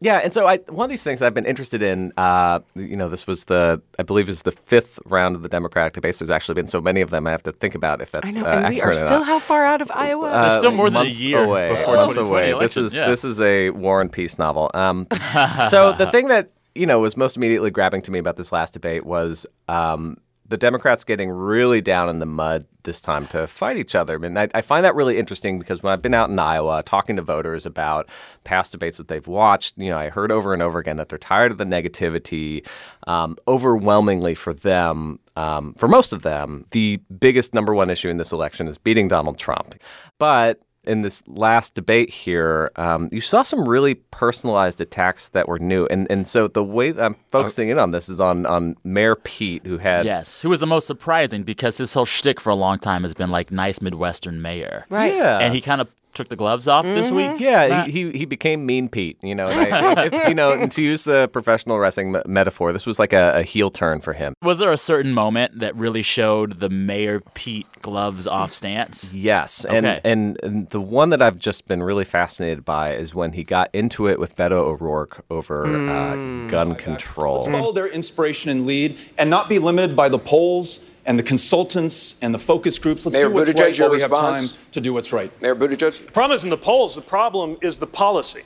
yeah, 0.00 0.18
and 0.18 0.32
so 0.32 0.46
I 0.46 0.58
one 0.68 0.84
of 0.84 0.90
these 0.90 1.02
things 1.02 1.22
I've 1.22 1.32
been 1.32 1.46
interested 1.46 1.82
in. 1.82 2.12
Uh, 2.16 2.60
you 2.74 2.96
know, 2.96 3.08
this 3.08 3.26
was 3.26 3.46
the 3.46 3.80
I 3.98 4.02
believe 4.02 4.28
is 4.28 4.42
the 4.42 4.52
fifth 4.52 4.98
round 5.06 5.36
of 5.36 5.42
the 5.42 5.48
Democratic 5.48 5.94
debates. 5.94 6.18
There's 6.18 6.30
actually 6.30 6.54
been 6.54 6.66
so 6.66 6.80
many 6.80 7.00
of 7.00 7.10
them. 7.10 7.26
I 7.26 7.30
have 7.30 7.42
to 7.44 7.52
think 7.52 7.74
about 7.74 8.02
if 8.02 8.10
that's 8.10 8.36
I 8.36 8.40
know. 8.40 8.46
uh, 8.46 8.52
and 8.52 8.68
we 8.68 8.82
are 8.82 8.92
still 8.92 9.22
how 9.22 9.38
far 9.38 9.64
out 9.64 9.80
of 9.80 9.90
Iowa? 9.90 10.28
Uh, 10.28 10.58
still 10.58 10.70
more 10.72 10.90
than 10.90 11.06
a 11.06 11.08
year 11.08 11.44
away, 11.44 11.70
before 11.70 11.96
months 11.96 12.14
2020 12.14 12.28
away. 12.28 12.50
election, 12.50 12.84
This 12.84 12.92
is 12.92 12.94
yeah. 12.94 13.08
this 13.08 13.24
is 13.24 13.40
a 13.40 13.70
War 13.70 14.02
and 14.02 14.12
Peace 14.12 14.38
novel. 14.38 14.70
Um, 14.74 15.06
so 15.70 15.92
the 15.94 16.10
thing 16.10 16.28
that 16.28 16.50
you 16.74 16.84
know 16.84 17.00
was 17.00 17.16
most 17.16 17.38
immediately 17.38 17.70
grabbing 17.70 18.02
to 18.02 18.10
me 18.10 18.18
about 18.18 18.36
this 18.36 18.52
last 18.52 18.74
debate 18.74 19.06
was 19.06 19.46
um, 19.68 20.18
the 20.48 20.56
Democrats 20.56 21.04
getting 21.04 21.30
really 21.30 21.80
down 21.80 22.08
in 22.08 22.18
the 22.18 22.26
mud 22.26 22.66
this 22.84 23.00
time 23.00 23.26
to 23.28 23.46
fight 23.46 23.76
each 23.76 23.94
other. 23.94 24.14
I 24.14 24.18
mean, 24.18 24.38
I, 24.38 24.48
I 24.54 24.60
find 24.60 24.84
that 24.84 24.94
really 24.94 25.18
interesting 25.18 25.58
because 25.58 25.82
when 25.82 25.92
I've 25.92 26.02
been 26.02 26.14
out 26.14 26.30
in 26.30 26.38
Iowa 26.38 26.82
talking 26.84 27.16
to 27.16 27.22
voters 27.22 27.66
about 27.66 28.08
past 28.44 28.72
debates 28.72 28.96
that 28.98 29.08
they've 29.08 29.26
watched, 29.26 29.76
you 29.76 29.90
know, 29.90 29.98
I 29.98 30.08
heard 30.08 30.30
over 30.30 30.52
and 30.52 30.62
over 30.62 30.78
again 30.78 30.96
that 30.96 31.08
they're 31.08 31.18
tired 31.18 31.52
of 31.52 31.58
the 31.58 31.64
negativity. 31.64 32.66
Um, 33.06 33.36
overwhelmingly 33.48 34.34
for 34.34 34.54
them, 34.54 35.18
um, 35.36 35.74
for 35.74 35.88
most 35.88 36.12
of 36.12 36.22
them, 36.22 36.66
the 36.70 37.00
biggest 37.18 37.52
number 37.54 37.74
one 37.74 37.90
issue 37.90 38.08
in 38.08 38.16
this 38.16 38.32
election 38.32 38.68
is 38.68 38.78
beating 38.78 39.08
Donald 39.08 39.38
Trump. 39.38 39.74
But 40.18 40.60
in 40.86 41.02
this 41.02 41.22
last 41.26 41.74
debate 41.74 42.10
here, 42.10 42.70
um, 42.76 43.08
you 43.12 43.20
saw 43.20 43.42
some 43.42 43.68
really 43.68 43.94
personalized 43.94 44.80
attacks 44.80 45.28
that 45.30 45.48
were 45.48 45.58
new, 45.58 45.86
and 45.86 46.06
and 46.10 46.26
so 46.26 46.48
the 46.48 46.64
way 46.64 46.90
that 46.92 47.04
I'm 47.04 47.16
focusing 47.30 47.68
in 47.68 47.78
on 47.78 47.90
this 47.90 48.08
is 48.08 48.20
on 48.20 48.46
on 48.46 48.76
Mayor 48.84 49.16
Pete, 49.16 49.66
who 49.66 49.78
had 49.78 50.06
yes. 50.06 50.40
Who 50.42 50.48
was 50.48 50.60
the 50.60 50.66
most 50.66 50.86
surprising 50.86 51.42
because 51.42 51.78
his 51.78 51.92
whole 51.94 52.04
shtick 52.04 52.40
for 52.40 52.50
a 52.50 52.54
long 52.54 52.78
time 52.78 53.02
has 53.02 53.14
been 53.14 53.30
like 53.30 53.50
nice 53.50 53.80
Midwestern 53.80 54.40
mayor. 54.40 54.86
right. 54.90 55.14
yeah, 55.14 55.38
And 55.38 55.54
he 55.54 55.60
kind 55.60 55.80
of 55.80 55.88
took 56.16 56.28
the 56.28 56.34
gloves 56.36 56.66
off 56.66 56.84
this 56.84 57.10
week. 57.12 57.38
Yeah, 57.38 57.84
he, 57.84 57.90
he 58.10 58.18
he 58.18 58.24
became 58.24 58.66
Mean 58.66 58.88
Pete. 58.88 59.18
You 59.22 59.34
know, 59.34 59.46
and 59.48 59.72
I, 59.72 60.04
if- 60.12 60.28
you 60.28 60.34
know, 60.34 60.50
and 60.52 60.72
to 60.72 60.82
use 60.82 61.04
the 61.04 61.28
professional 61.28 61.78
wrestling 61.78 62.10
me- 62.12 62.22
metaphor, 62.26 62.72
this 62.72 62.86
was 62.86 62.98
like 62.98 63.12
a, 63.12 63.34
a 63.36 63.42
heel 63.42 63.70
turn 63.70 64.00
for 64.00 64.12
him. 64.14 64.34
Was 64.42 64.58
there 64.58 64.72
a 64.72 64.78
certain 64.78 65.12
moment 65.12 65.60
that 65.60 65.76
really 65.76 66.02
showed 66.02 66.58
the 66.60 66.68
Mayor 66.70 67.20
Pete 67.34 67.66
gloves 67.82 68.26
off 68.26 68.52
stance? 68.52 69.12
Yes, 69.12 69.64
and, 69.64 69.86
Okay. 69.86 70.00
and 70.04 70.38
and 70.42 70.68
the 70.70 70.80
one 70.80 71.10
that 71.10 71.22
I've 71.22 71.38
just 71.38 71.66
been 71.68 71.82
really 71.82 72.04
fascinated 72.04 72.64
by 72.64 72.94
is 72.94 73.14
when 73.14 73.32
he 73.32 73.44
got 73.44 73.70
into 73.72 74.08
it 74.08 74.18
with 74.18 74.34
Beto 74.34 74.52
O'Rourke 74.52 75.24
over 75.30 75.66
uh, 75.66 76.14
gun 76.48 76.74
control. 76.74 77.42
follow 77.44 77.72
their 77.72 77.86
inspiration 77.88 78.50
and 78.50 78.66
lead 78.66 78.98
and 79.18 79.28
not 79.30 79.48
be 79.48 79.58
limited 79.58 79.94
by 79.94 80.08
the 80.08 80.18
polls 80.18 80.80
and 81.06 81.18
the 81.18 81.22
consultants 81.22 82.18
and 82.20 82.34
the 82.34 82.38
focus 82.38 82.78
groups. 82.78 83.06
Let's 83.06 83.16
Mayor 83.16 83.28
do 83.28 83.34
what's 83.34 83.50
Buttigieg, 83.50 83.60
right 83.60 83.80
while 83.80 83.90
we 83.90 84.00
have 84.00 84.10
response? 84.10 84.52
time 84.52 84.62
to 84.72 84.80
do 84.80 84.92
what's 84.92 85.12
right. 85.12 85.30
Mayor 85.40 85.54
Buttigieg? 85.54 86.04
The 86.04 86.12
problem 86.12 86.34
isn't 86.36 86.50
the 86.50 86.56
polls. 86.56 86.94
The 86.94 87.02
problem 87.02 87.56
is 87.62 87.78
the 87.78 87.86
policy. 87.86 88.42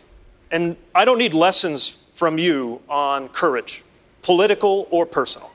And 0.51 0.77
I 0.95 1.05
don't 1.05 1.19
need 1.19 1.35
lessons 1.35 1.99
from 2.13 2.39
you 2.39 2.81
on 2.89 3.29
courage, 3.29 3.83
political 4.23 4.87
or 4.91 5.07
personal. 5.07 5.51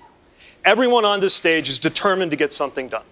Everyone 0.65 1.05
on 1.05 1.19
this 1.19 1.35
stage 1.35 1.69
is 1.69 1.77
determined 1.77 2.31
to 2.31 2.37
get 2.37 2.51
something 2.51 2.87
done. 2.87 3.03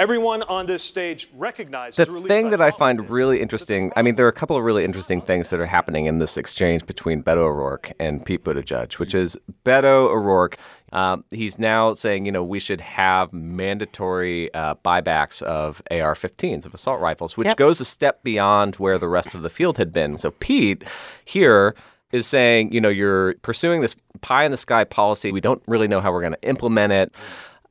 Everyone 0.00 0.42
on 0.44 0.64
this 0.64 0.82
stage 0.82 1.28
recognizes, 1.36 1.96
The 1.96 2.10
or 2.10 2.22
thing 2.22 2.48
that 2.50 2.60
I 2.62 2.70
find 2.70 3.10
really 3.10 3.42
interesting, 3.42 3.92
I 3.96 4.00
mean, 4.00 4.16
there 4.16 4.24
are 4.24 4.30
a 4.30 4.32
couple 4.32 4.56
of 4.56 4.64
really 4.64 4.82
interesting 4.82 5.20
things 5.20 5.50
that 5.50 5.60
are 5.60 5.66
happening 5.66 6.06
in 6.06 6.18
this 6.18 6.38
exchange 6.38 6.86
between 6.86 7.22
Beto 7.22 7.38
O'Rourke 7.38 7.92
and 8.00 8.24
Pete 8.24 8.42
Buttigieg, 8.42 8.94
which 8.94 9.10
mm-hmm. 9.10 9.18
is 9.18 9.36
Beto 9.62 10.08
O'Rourke. 10.08 10.56
Um, 10.92 11.24
he's 11.30 11.58
now 11.58 11.92
saying, 11.94 12.26
you 12.26 12.32
know, 12.32 12.42
we 12.42 12.58
should 12.58 12.80
have 12.80 13.32
mandatory 13.32 14.52
uh, 14.54 14.74
buybacks 14.84 15.40
of 15.42 15.80
AR-15s, 15.90 16.66
of 16.66 16.74
assault 16.74 17.00
rifles, 17.00 17.36
which 17.36 17.46
Yep. 17.48 17.56
goes 17.56 17.80
a 17.80 17.84
step 17.84 18.22
beyond 18.24 18.76
where 18.76 18.98
the 18.98 19.08
rest 19.08 19.34
of 19.34 19.42
the 19.42 19.50
field 19.50 19.78
had 19.78 19.92
been. 19.92 20.16
So 20.16 20.32
Pete 20.32 20.82
here 21.24 21.74
is 22.12 22.26
saying, 22.26 22.72
you 22.72 22.80
know, 22.80 22.88
you're 22.88 23.34
pursuing 23.34 23.82
this 23.82 23.94
pie 24.20 24.44
in 24.44 24.50
the 24.50 24.56
sky 24.56 24.82
policy. 24.84 25.30
We 25.30 25.40
don't 25.40 25.62
really 25.68 25.86
know 25.86 26.00
how 26.00 26.10
we're 26.12 26.22
going 26.22 26.32
to 26.32 26.42
implement 26.48 26.92
it. 26.92 27.14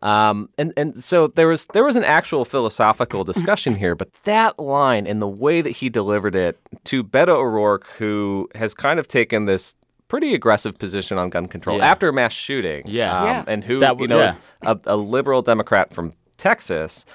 Um, 0.01 0.47
and 0.57 0.71
and 0.77 1.03
so 1.03 1.27
there 1.27 1.49
was 1.49 1.65
there 1.73 1.83
was 1.83 1.97
an 1.97 2.05
actual 2.05 2.45
philosophical 2.45 3.25
discussion 3.25 3.75
here, 3.75 3.95
but 3.95 4.13
that 4.23 4.57
line 4.57 5.05
and 5.05 5.21
the 5.21 5.27
way 5.27 5.59
that 5.61 5.71
he 5.71 5.89
delivered 5.89 6.35
it 6.35 6.57
to 6.85 7.03
Beto 7.03 7.35
O'Rourke, 7.35 7.85
who 7.97 8.47
has 8.55 8.73
kind 8.73 8.97
of 8.97 9.09
taken 9.09 9.43
this 9.43 9.75
pretty 10.09 10.33
aggressive 10.33 10.77
position 10.77 11.17
on 11.17 11.29
gun 11.29 11.47
control 11.47 11.77
Yeah. 11.77 11.85
after 11.89 12.09
a 12.09 12.13
mass 12.13 12.33
shooting, 12.33 12.83
Yeah. 12.85 13.17
um, 13.17 13.25
Yeah. 13.27 13.43
and 13.47 13.63
who 13.63 13.79
That 13.79 13.89
w- 13.89 14.03
you 14.03 14.07
know 14.09 14.19
yeah. 14.19 14.31
is 14.31 14.37
a, 14.63 14.79
a 14.87 14.97
liberal 14.97 15.41
Democrat 15.41 15.93
from 15.93 16.11
Texas. 16.35 17.05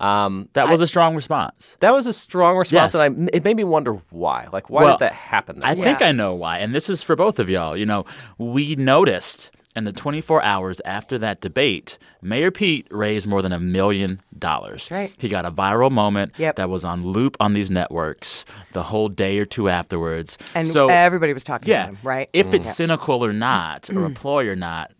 Um, 0.00 0.48
That 0.54 0.68
was 0.68 0.80
a 0.80 0.86
strong 0.88 1.14
response. 1.14 1.76
that 1.80 1.92
was 1.92 2.06
a 2.06 2.12
strong 2.12 2.56
response, 2.56 2.94
Yes. 2.94 2.94
and 2.94 3.28
I, 3.30 3.36
it 3.36 3.44
made 3.44 3.56
me 3.56 3.64
wonder 3.64 4.00
why. 4.10 4.48
Like, 4.52 4.68
why 4.70 4.82
Well, 4.84 4.94
did 4.94 5.00
that 5.06 5.12
happen? 5.12 5.60
I 5.62 5.74
way? 5.74 5.82
think 5.82 6.02
I 6.02 6.10
know 6.12 6.34
why. 6.34 6.58
And 6.58 6.74
this 6.74 6.88
is 6.88 7.02
for 7.02 7.14
both 7.16 7.38
of 7.38 7.48
y'all. 7.50 7.76
You 7.76 7.86
know, 7.86 8.04
we 8.38 8.74
noticed 8.76 9.50
in 9.76 9.84
the 9.84 9.92
24 9.92 10.42
hours 10.42 10.80
after 10.84 11.18
that 11.18 11.40
debate, 11.40 11.98
Mayor 12.22 12.50
Pete 12.50 12.86
raised 12.90 13.26
more 13.26 13.42
than 13.42 13.52
a 13.52 13.58
million 13.58 14.20
dollars. 14.38 14.90
Right. 14.90 15.12
He 15.18 15.28
got 15.28 15.44
a 15.44 15.50
viral 15.50 15.90
moment 15.90 16.32
Yep. 16.38 16.56
that 16.56 16.70
was 16.70 16.84
on 16.84 17.02
loop 17.02 17.36
on 17.40 17.54
these 17.54 17.70
networks 17.70 18.44
the 18.72 18.84
whole 18.84 19.08
day 19.08 19.38
or 19.38 19.44
two 19.44 19.68
afterwards. 19.68 20.38
And 20.54 20.66
so, 20.66 20.88
everybody 20.88 21.32
was 21.32 21.44
talking 21.44 21.68
yeah, 21.68 21.84
about 21.84 21.94
him, 21.94 21.98
right? 22.02 22.30
If 22.32 22.54
it's 22.54 22.68
mm. 22.68 22.74
cynical 22.74 23.24
or 23.24 23.32
not, 23.32 23.90
or 23.90 23.94
mm. 23.94 24.06
a 24.06 24.10
ploy 24.10 24.48
or 24.48 24.56
not, 24.56 24.92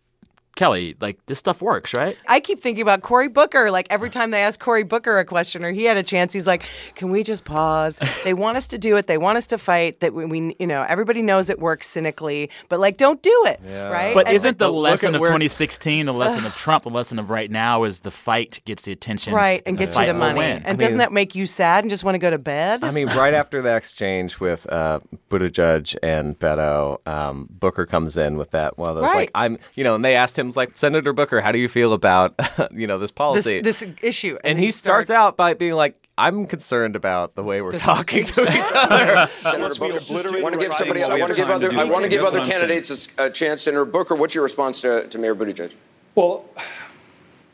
Kelly, 0.57 0.95
like 1.01 1.19
this 1.27 1.39
stuff 1.39 1.61
works, 1.61 1.95
right? 1.95 2.17
I 2.29 2.41
keep 2.41 2.61
thinking 2.61 2.83
about 2.83 3.03
Cory 3.03 3.29
Booker. 3.29 3.71
Like 3.71 3.87
every 3.91 4.09
time 4.11 4.31
they 4.31 4.43
ask 4.43 4.61
Cory 4.61 4.85
Booker 4.85 5.19
a 5.19 5.25
question 5.25 5.65
or 5.65 5.73
he 5.73 5.85
had 5.85 5.97
a 5.97 6.03
chance, 6.03 6.33
he's 6.33 6.47
like, 6.47 6.65
"Can 6.95 7.11
we 7.11 7.23
just 7.23 7.45
pause? 7.45 7.99
They 8.23 8.35
want 8.45 8.57
us 8.57 8.67
to 8.69 8.79
do 8.79 8.97
it. 8.97 9.07
They 9.07 9.19
want 9.19 9.37
us 9.39 9.47
to 9.47 9.59
fight. 9.59 10.01
That 10.01 10.15
we, 10.15 10.25
we 10.27 10.57
you 10.61 10.67
know, 10.67 10.83
everybody 10.89 11.23
knows 11.23 11.51
it 11.51 11.59
works 11.59 11.89
cynically, 11.89 12.51
but 12.69 12.79
like, 12.81 12.97
don't 12.99 13.21
do 13.23 13.45
it, 13.47 13.61
right?" 13.65 14.15
But 14.15 14.27
And- 14.29 14.37
isn't 14.37 14.59
the 14.59 14.69
But 14.69 14.73
lesson 14.75 15.15
of 15.15 15.21
2016 15.21 16.07
the 16.07 16.13
lesson 16.25 16.47
of 16.47 16.55
Trump? 16.55 16.85
The 16.85 16.91
lesson 16.91 17.19
of 17.19 17.31
right 17.31 17.51
now 17.51 17.83
is 17.85 18.01
the 18.01 18.11
fight 18.13 18.61
gets 18.65 18.83
the 18.85 18.93
attention, 18.93 19.35
right 19.35 19.63
and 19.67 19.77
the 19.77 19.85
gets 19.87 19.97
you 19.97 20.07
the 20.07 20.13
will 20.13 20.21
money? 20.21 20.39
win. 20.39 20.63
And 20.65 20.79
doesn't 20.79 20.99
that 20.99 21.13
make 21.13 21.35
you 21.35 21.47
sad 21.47 21.83
and 21.85 21.91
just 21.91 22.05
want 22.05 22.15
to 22.15 22.19
go 22.21 22.31
to 22.31 22.39
bed? 22.39 22.85
I 22.85 22.91
mean, 22.93 23.09
right 23.09 23.35
after 23.35 23.61
the 23.61 23.75
exchange 23.75 24.39
with 24.41 24.71
uh, 24.73 25.01
Buttigieg 25.31 25.97
and 26.03 26.39
Beto, 26.39 26.99
um, 27.09 27.49
Booker 27.51 27.87
comes 27.87 28.17
in 28.17 28.37
with 28.37 28.51
that 28.53 28.79
one 28.79 28.89
of 28.91 28.95
those 28.97 29.05
Right. 29.05 29.15
like 29.15 29.31
I'm, 29.35 29.59
you 29.75 29.83
know, 29.85 29.95
and 29.95 30.05
they 30.05 30.15
asked 30.15 30.39
him 30.39 30.44
like 30.51 30.77
Senator 30.77 31.13
Booker, 31.13 31.41
how 31.41 31.51
do 31.53 31.59
you 31.59 31.69
feel 31.69 31.93
about 31.93 32.35
you 32.73 32.87
know 32.87 32.99
this 32.99 33.05
this 33.09 33.13
policy? 33.13 33.61
this 33.61 33.83
issue, 34.03 34.37
and 34.45 34.59
he 34.59 34.71
starts 34.71 35.11
out 35.11 35.37
by 35.37 35.55
being 35.55 35.73
like, 35.75 35.97
I'm 36.17 36.47
concerned 36.47 36.95
about 36.97 37.35
the 37.35 37.43
way 37.43 37.61
we're 37.63 37.73
This- 37.73 37.83
talking 37.83 38.25
to 38.25 38.43
each 38.43 38.73
other. 38.75 39.29
Senator 39.41 39.75
Booker, 39.81 40.37
I 40.37 40.41
want 40.43 40.55
to 40.55 40.61
give 40.61 40.75
somebody. 40.75 41.01
while 41.01 41.13
I 41.13 41.19
want 41.19 41.33
to 41.33 41.37
give 41.37 41.51
other. 41.51 41.73
I 41.75 41.85
want 41.85 42.05
to 42.05 42.09
give 42.11 42.23
other 42.23 42.39
what 42.39 42.47
I'm 42.47 42.51
candidates 42.53 42.91
a 42.91 42.95
s- 42.95 43.15
a 43.19 43.31
chance. 43.31 43.63
Senator 43.63 43.85
Booker, 43.85 44.15
what's 44.15 44.35
your 44.35 44.45
response 44.45 44.81
to, 44.83 45.09
to 45.09 45.19
Mayor 45.19 45.35
Buttigieg? 45.35 45.73
Well, 46.15 46.45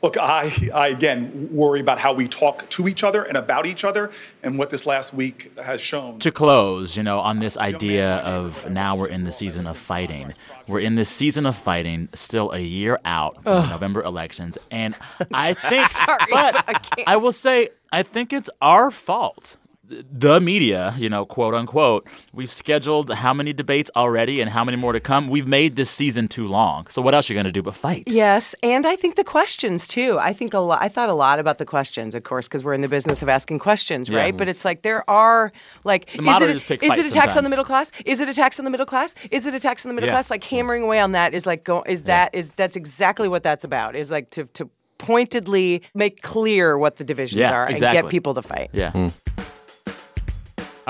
look, 0.02 0.16
I, 0.18 0.52
I 0.74 0.88
again 0.88 1.48
worry 1.52 1.80
about 1.80 1.98
how 1.98 2.12
we 2.12 2.28
talk 2.28 2.68
to 2.70 2.88
each 2.88 3.04
other 3.04 3.22
and 3.22 3.36
about 3.36 3.66
each 3.66 3.84
other, 3.84 4.10
and 4.42 4.58
what 4.58 4.70
this 4.70 4.86
last 4.86 5.14
week 5.14 5.56
has 5.58 5.80
shown. 5.80 6.18
to 6.18 6.30
close, 6.30 6.96
you 6.96 7.02
know, 7.02 7.20
on 7.20 7.38
this 7.38 7.56
idea 7.56 8.16
of 8.18 8.68
now 8.70 8.96
we're 8.96 9.08
in 9.08 9.24
the 9.24 9.32
season 9.32 9.66
of 9.66 9.78
fighting. 9.78 10.34
We're 10.66 10.80
in 10.80 10.94
this 10.96 11.08
season 11.08 11.46
of 11.46 11.56
fighting, 11.56 12.08
still 12.14 12.50
a 12.52 12.60
year 12.60 12.98
out 13.04 13.42
from 13.42 13.62
the 13.62 13.68
November 13.70 14.02
elections, 14.02 14.58
and 14.70 14.96
I 15.32 15.54
think, 15.54 15.88
Sorry, 15.88 16.18
but 16.30 16.50
but 16.52 16.64
I 16.68 16.72
can't. 16.74 17.08
I 17.08 17.16
will 17.16 17.32
say, 17.32 17.70
I 17.92 18.02
think 18.02 18.32
it's 18.32 18.50
our 18.60 18.90
fault. 18.90 19.56
The 19.90 20.40
media, 20.40 20.94
you 20.98 21.08
know, 21.08 21.26
quote 21.26 21.52
unquote, 21.52 22.06
we've 22.32 22.50
scheduled 22.50 23.12
how 23.12 23.34
many 23.34 23.52
debates 23.52 23.90
already 23.96 24.40
and 24.40 24.48
how 24.48 24.62
many 24.64 24.76
more 24.76 24.92
to 24.92 25.00
come. 25.00 25.26
We've 25.28 25.48
made 25.48 25.74
this 25.74 25.90
season 25.90 26.28
too 26.28 26.46
long. 26.46 26.86
So 26.90 27.02
what 27.02 27.12
else 27.12 27.28
are 27.28 27.32
you 27.32 27.36
going 27.36 27.46
to 27.46 27.52
do 27.52 27.60
but 27.62 27.74
fight? 27.74 28.04
Yes, 28.06 28.54
and 28.62 28.86
I 28.86 28.94
think 28.94 29.16
the 29.16 29.24
questions 29.24 29.88
too. 29.88 30.16
I 30.20 30.32
think 30.32 30.54
a 30.54 30.60
lot. 30.60 30.80
I 30.80 30.88
thought 30.88 31.08
a 31.08 31.14
lot 31.14 31.40
about 31.40 31.58
the 31.58 31.64
questions, 31.66 32.14
of 32.14 32.22
course, 32.22 32.46
because 32.46 32.62
we're 32.62 32.74
in 32.74 32.82
the 32.82 32.88
business 32.88 33.20
of 33.20 33.28
asking 33.28 33.58
questions, 33.58 34.08
Yeah. 34.08 34.18
right? 34.18 34.36
But 34.36 34.46
it's 34.46 34.64
like 34.64 34.82
there 34.82 35.08
are 35.10 35.50
like, 35.82 36.14
is 36.14 36.20
moderators 36.20 36.62
it, 36.62 36.68
pick 36.68 36.82
is 36.84 36.96
it 36.96 37.06
a 37.06 37.10
tax 37.10 37.36
on 37.36 37.42
the 37.42 37.50
middle 37.50 37.64
class? 37.64 37.90
Is 38.06 38.20
it 38.20 38.28
a 38.28 38.34
tax 38.34 38.60
on 38.60 38.64
the 38.64 38.70
middle 38.70 38.86
class? 38.86 39.16
Is 39.32 39.44
it 39.44 39.54
a 39.54 39.60
tax 39.60 39.84
on 39.84 39.88
the 39.90 39.94
middle 39.94 40.06
Yeah. 40.08 40.14
class? 40.14 40.30
Like 40.30 40.44
hammering 40.44 40.84
away 40.84 41.00
on 41.00 41.12
that 41.12 41.34
is 41.34 41.46
like 41.46 41.64
go. 41.64 41.82
Is 41.82 42.02
that 42.02 42.32
is 42.32 42.50
that's 42.50 42.76
exactly 42.76 43.26
what 43.26 43.42
that's 43.42 43.64
about? 43.64 43.96
Is 43.96 44.12
like 44.12 44.30
to 44.30 44.44
to 44.54 44.70
pointedly 44.98 45.82
make 45.94 46.20
clear 46.22 46.76
what 46.78 46.96
the 46.96 47.04
divisions 47.04 47.40
Yeah, 47.40 47.52
are 47.52 47.66
and 47.66 47.78
get 47.80 48.08
people 48.08 48.34
to 48.34 48.42
fight. 48.42 48.68
Yeah. 48.72 48.92
Hmm. 48.92 49.06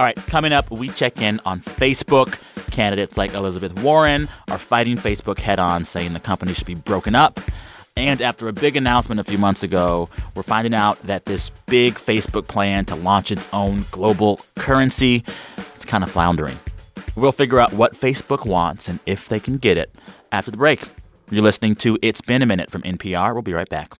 All 0.00 0.06
right, 0.06 0.16
coming 0.16 0.50
up, 0.50 0.70
we 0.70 0.88
check 0.88 1.20
in 1.20 1.40
on 1.44 1.60
Facebook. 1.60 2.42
Candidates 2.70 3.18
like 3.18 3.34
Elizabeth 3.34 3.78
Warren 3.82 4.28
are 4.48 4.56
fighting 4.56 4.96
Facebook 4.96 5.38
head 5.38 5.58
on, 5.58 5.84
saying 5.84 6.14
the 6.14 6.20
company 6.20 6.54
should 6.54 6.66
be 6.66 6.74
broken 6.74 7.14
up. 7.14 7.38
And 7.98 8.22
after 8.22 8.48
a 8.48 8.52
big 8.54 8.76
announcement 8.76 9.20
a 9.20 9.24
few 9.24 9.36
months 9.36 9.62
ago, 9.62 10.08
we're 10.34 10.42
finding 10.42 10.72
out 10.72 10.98
that 11.02 11.26
this 11.26 11.50
big 11.66 11.96
Facebook 11.96 12.48
plan 12.48 12.86
to 12.86 12.94
launch 12.94 13.30
its 13.30 13.46
own 13.52 13.84
global 13.90 14.40
currency, 14.56 15.22
it's 15.74 15.84
kind 15.84 16.02
of 16.02 16.10
floundering. 16.10 16.56
We'll 17.14 17.30
figure 17.30 17.60
out 17.60 17.74
what 17.74 17.92
Facebook 17.92 18.46
wants 18.46 18.88
and 18.88 19.00
if 19.04 19.28
they 19.28 19.38
can 19.38 19.58
get 19.58 19.76
it 19.76 19.94
after 20.32 20.50
the 20.50 20.56
break. 20.56 20.80
You're 21.30 21.44
listening 21.44 21.74
to 21.74 21.98
It's 22.00 22.22
Been 22.22 22.40
a 22.40 22.46
Minute 22.46 22.70
from 22.70 22.80
NPR. 22.84 23.34
We'll 23.34 23.42
be 23.42 23.52
right 23.52 23.68
back. 23.68 23.98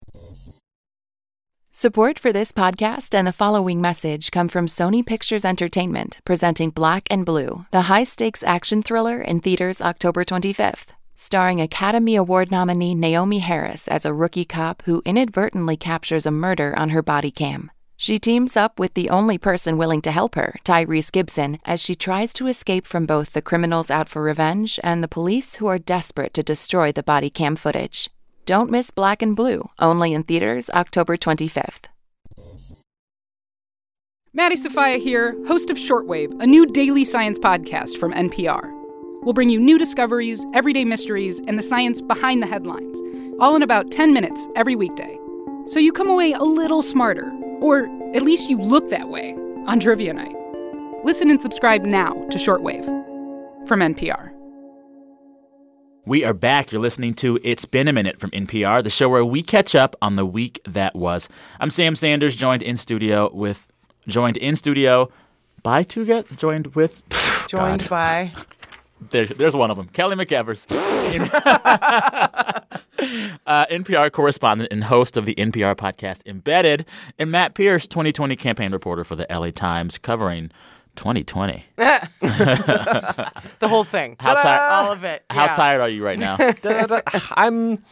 Support 1.81 2.19
for 2.19 2.31
this 2.31 2.53
podcast 2.53 3.15
and 3.15 3.27
the 3.27 3.33
following 3.33 3.81
message 3.81 4.31
come 4.31 4.49
from 4.49 4.67
Sony 4.67 5.03
Pictures 5.03 5.47
Entertainment, 5.47 6.21
presenting 6.27 6.69
Black 6.69 7.09
and 7.11 7.25
Blue, 7.25 7.65
the 7.71 7.89
high 7.89 8.03
stakes 8.03 8.43
action 8.43 8.83
thriller 8.83 9.23
in 9.23 9.41
theaters 9.41 9.81
October 9.81 10.23
25th. 10.23 10.89
Starring 11.17 11.59
Academy 11.59 12.17
Award 12.17 12.51
nominee 12.51 12.95
Naomie 12.95 13.41
Harris 13.41 13.89
as 13.89 14.05
a 14.05 14.13
rookie 14.13 14.45
cop 14.45 14.83
who 14.85 15.01
inadvertently 15.07 15.79
captures 15.79 16.27
a 16.27 16.31
murder 16.31 16.79
on 16.79 16.91
her 16.91 17.01
body 17.01 17.31
cam. 17.31 17.71
She 17.97 18.19
teams 18.19 18.59
up 18.59 18.79
with 18.79 18.93
the 18.93 19.09
only 19.09 19.39
person 19.39 19.79
willing 19.79 20.03
to 20.03 20.11
help 20.11 20.35
her, 20.35 20.57
Tyrese 20.67 21.11
Gibson, 21.11 21.61
as 21.65 21.81
she 21.81 21.95
tries 21.95 22.35
to 22.35 22.47
escape 22.47 22.87
from 22.87 23.07
both 23.07 23.33
the 23.33 23.41
criminals 23.41 23.91
out 23.91 24.11
for 24.11 24.21
revenge 24.23 24.79
and 24.83 25.03
the 25.03 25.09
police 25.09 25.55
who 25.55 25.67
are 25.67 25.79
desperate 25.79 26.35
to 26.35 26.43
destroy 26.43 26.93
the 26.93 27.03
body 27.03 27.31
cam 27.31 27.57
footage. 27.57 28.11
Don't 28.47 28.71
miss 28.71 28.91
Black 28.91 29.23
and 29.23 29.37
Blue, 29.37 29.69
only 29.79 30.13
in 30.13 30.23
theaters 30.25 30.71
October 30.71 31.17
25th. 31.17 31.85
Maddie 34.33 34.57
Sofia 34.57 34.99
here, 34.99 35.37
host 35.47 35.71
of 35.71 35.77
Shortwave, 35.77 36.41
a 36.41 36.47
new 36.47 36.65
daily 36.67 37.05
science 37.05 37.39
podcast 37.39 37.97
from 37.99 38.13
NPR. 38.13 38.71
We'll 39.23 39.35
bring 39.35 39.51
you 39.51 39.61
new 39.61 39.77
discoveries, 39.79 40.47
everyday 40.55 40.85
mysteries, 40.85 41.41
and 41.47 41.59
the 41.59 41.63
science 41.63 42.01
behind 42.01 42.43
the 42.43 42.47
headlines, 42.47 43.01
all 43.41 43.57
in 43.57 43.63
about 43.63 43.91
10 43.91 44.13
minutes 44.13 44.49
every 44.57 44.77
weekday. 44.77 45.19
So 45.67 45.79
you 45.79 45.93
come 45.93 46.09
away 46.09 46.33
a 46.33 46.43
little 46.43 46.83
smarter, 46.83 47.31
or 47.61 47.89
at 48.15 48.23
least 48.23 48.49
you 48.49 48.59
look 48.59 48.89
that 48.89 49.09
way, 49.09 49.35
on 49.67 49.81
Trivia 49.81 50.15
Night. 50.15 50.35
Listen 51.05 51.29
and 51.29 51.41
subscribe 51.41 51.83
now 51.83 52.15
to 52.31 52.39
Shortwave 52.39 52.87
from 53.69 53.81
NPR. 53.81 54.30
We 56.11 56.25
are 56.25 56.35
back. 56.35 56.73
You're 56.73 56.81
listening 56.81 57.14
to 57.14 57.38
It's 57.45 57.64
Been 57.64 57.87
a 57.87 57.93
Minute 57.93 58.19
from 58.19 58.33
NPR, 58.33 58.83
the 58.83 58.90
show 58.90 59.09
where 59.09 59.25
we 59.25 59.45
catch 59.45 59.76
up 59.76 59.95
on 60.02 60.17
the 60.17 60.26
week 60.26 60.61
that 60.67 60.97
was. 60.97 61.29
I'm 61.61 61.71
Sam 61.71 61.95
Sanders, 61.95 62.35
joined 62.35 62.64
in 62.64 62.76
studio 62.76 63.31
with, 63.33 63.69
joined 64.09 64.37
in 64.37 64.57
studio 64.57 65.12
by 65.62 65.85
two 65.85 66.05
guests, 66.05 66.35
joined 66.35 66.75
with, 66.75 67.00
Joined 67.47 67.88
by 67.88 68.33
there, 69.11 69.26
there's 69.26 69.55
one 69.55 69.71
of 69.71 69.76
them, 69.76 69.87
Kelly 69.87 70.17
McEvers, 70.17 70.67
uh, 73.47 73.67
NPR 73.67 74.11
correspondent 74.11 74.73
and 74.73 74.83
host 74.83 75.17
of 75.17 75.26
the 75.26 75.37
NPR 75.37 75.76
podcast 75.76 76.26
Embedded, 76.26 76.87
and 77.21 77.31
Matt 77.31 77.55
Pearce, 77.55 77.87
2020 77.87 78.35
campaign 78.35 78.73
reporter 78.73 79.05
for 79.05 79.14
the 79.14 79.29
LA 79.31 79.52
Times, 79.52 79.97
covering 79.97 80.50
2020. 81.00 81.64
the 81.76 83.30
whole 83.62 83.85
thing. 83.85 84.16
How 84.21 84.35
Ta-da! 84.35 84.42
tired? 84.42 84.73
All 84.73 84.92
of 84.92 85.02
it. 85.04 85.25
How 85.30 85.47
yeah. 85.47 85.52
tired 85.54 85.80
are 85.80 85.88
you 85.88 86.04
right 86.04 86.19
now? 86.19 86.37
I'm 87.33 87.83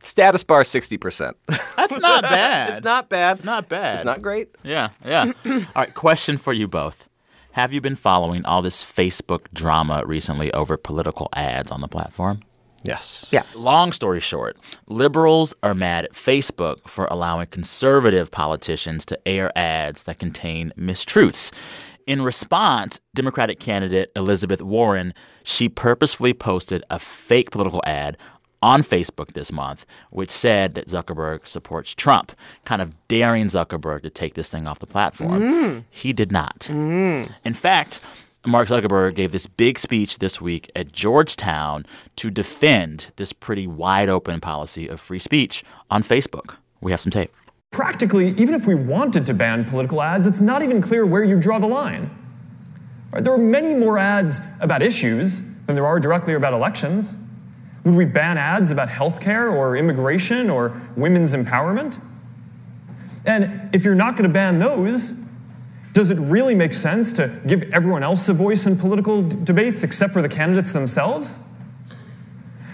status 0.00 0.44
bar 0.44 0.62
60%. 0.62 1.32
That's 1.76 1.98
not 1.98 2.22
bad. 2.22 2.70
it's 2.70 2.84
not 2.84 3.08
bad. 3.08 3.34
It's 3.34 3.44
not 3.44 3.68
bad. 3.68 3.96
It's 3.96 4.04
not 4.04 4.22
great. 4.22 4.48
Yeah, 4.62 4.90
yeah. 5.04 5.32
All 5.44 5.60
right, 5.74 5.92
question 5.92 6.38
for 6.38 6.52
you 6.52 6.68
both. 6.68 7.08
Have 7.50 7.72
you 7.72 7.80
been 7.80 7.96
following 7.96 8.46
all 8.46 8.62
this 8.62 8.82
Facebook 8.84 9.46
drama 9.52 10.04
recently 10.06 10.52
over 10.52 10.76
political 10.76 11.28
ads 11.34 11.72
on 11.72 11.80
the 11.80 11.88
platform? 11.88 12.42
Yes. 12.84 13.28
Yeah. 13.32 13.42
Long 13.56 13.92
story 13.92 14.20
short, 14.20 14.56
liberals 14.86 15.52
are 15.62 15.74
mad 15.74 16.04
at 16.04 16.12
Facebook 16.12 16.88
for 16.88 17.06
allowing 17.06 17.48
conservative 17.48 18.30
politicians 18.30 19.04
to 19.06 19.28
air 19.28 19.52
ads 19.56 20.04
that 20.04 20.18
contain 20.18 20.72
mistruths. 20.78 21.52
In 22.06 22.22
response, 22.22 23.00
Democratic 23.14 23.60
candidate 23.60 24.10
Elizabeth 24.16 24.60
Warren, 24.60 25.14
she 25.42 25.68
purposefully 25.68 26.34
posted 26.34 26.84
a 26.90 26.98
fake 26.98 27.50
political 27.50 27.82
ad 27.86 28.16
on 28.62 28.82
Facebook 28.82 29.32
this 29.32 29.50
month, 29.50 29.84
which 30.10 30.30
said 30.30 30.74
that 30.74 30.88
Zuckerberg 30.88 31.46
supports 31.46 31.94
Trump, 31.94 32.32
kind 32.64 32.80
of 32.80 32.94
daring 33.08 33.46
Zuckerberg 33.46 34.02
to 34.02 34.10
take 34.10 34.34
this 34.34 34.48
thing 34.48 34.66
off 34.66 34.78
the 34.78 34.86
platform. 34.86 35.40
Mm. 35.40 35.84
He 35.90 36.12
did 36.12 36.30
not. 36.30 36.60
Mm. 36.70 37.30
In 37.44 37.54
fact, 37.54 38.00
Mark 38.46 38.68
Zuckerberg 38.68 39.14
gave 39.14 39.32
this 39.32 39.46
big 39.46 39.78
speech 39.78 40.18
this 40.18 40.40
week 40.40 40.70
at 40.74 40.92
Georgetown 40.92 41.84
to 42.16 42.30
defend 42.30 43.12
this 43.16 43.32
pretty 43.32 43.66
wide 43.66 44.08
open 44.08 44.40
policy 44.40 44.88
of 44.88 45.00
free 45.00 45.18
speech 45.18 45.64
on 45.90 46.02
Facebook. 46.02 46.56
We 46.80 46.92
have 46.92 47.00
some 47.00 47.12
tape. 47.12 47.30
Practically, 47.72 48.30
even 48.36 48.54
if 48.54 48.66
we 48.66 48.74
wanted 48.74 49.26
to 49.26 49.34
ban 49.34 49.64
political 49.64 50.00
ads, 50.00 50.26
it's 50.26 50.40
not 50.40 50.62
even 50.62 50.80
clear 50.80 51.04
where 51.04 51.24
you 51.24 51.40
draw 51.40 51.58
the 51.58 51.66
line. 51.66 52.10
Right, 53.10 53.24
there 53.24 53.32
are 53.32 53.38
many 53.38 53.74
more 53.74 53.98
ads 53.98 54.40
about 54.60 54.82
issues 54.82 55.42
than 55.66 55.74
there 55.74 55.86
are 55.86 55.98
directly 55.98 56.34
about 56.34 56.52
elections. 56.52 57.16
Would 57.84 57.94
we 57.94 58.04
ban 58.04 58.36
ads 58.36 58.70
about 58.70 58.88
healthcare 58.88 59.52
or 59.52 59.76
immigration 59.76 60.50
or 60.50 60.80
women's 60.96 61.34
empowerment? 61.34 62.00
And 63.24 63.70
if 63.74 63.84
you're 63.84 63.94
not 63.94 64.16
going 64.16 64.28
to 64.28 64.32
ban 64.32 64.58
those, 64.58 65.18
does 65.94 66.10
it 66.10 66.18
really 66.18 66.54
make 66.54 66.74
sense 66.74 67.14
to 67.14 67.40
give 67.46 67.62
everyone 67.72 68.02
else 68.02 68.28
a 68.28 68.34
voice 68.34 68.66
in 68.66 68.76
political 68.76 69.22
d- 69.22 69.36
debates 69.44 69.82
except 69.82 70.12
for 70.12 70.20
the 70.20 70.28
candidates 70.28 70.72
themselves? 70.72 71.38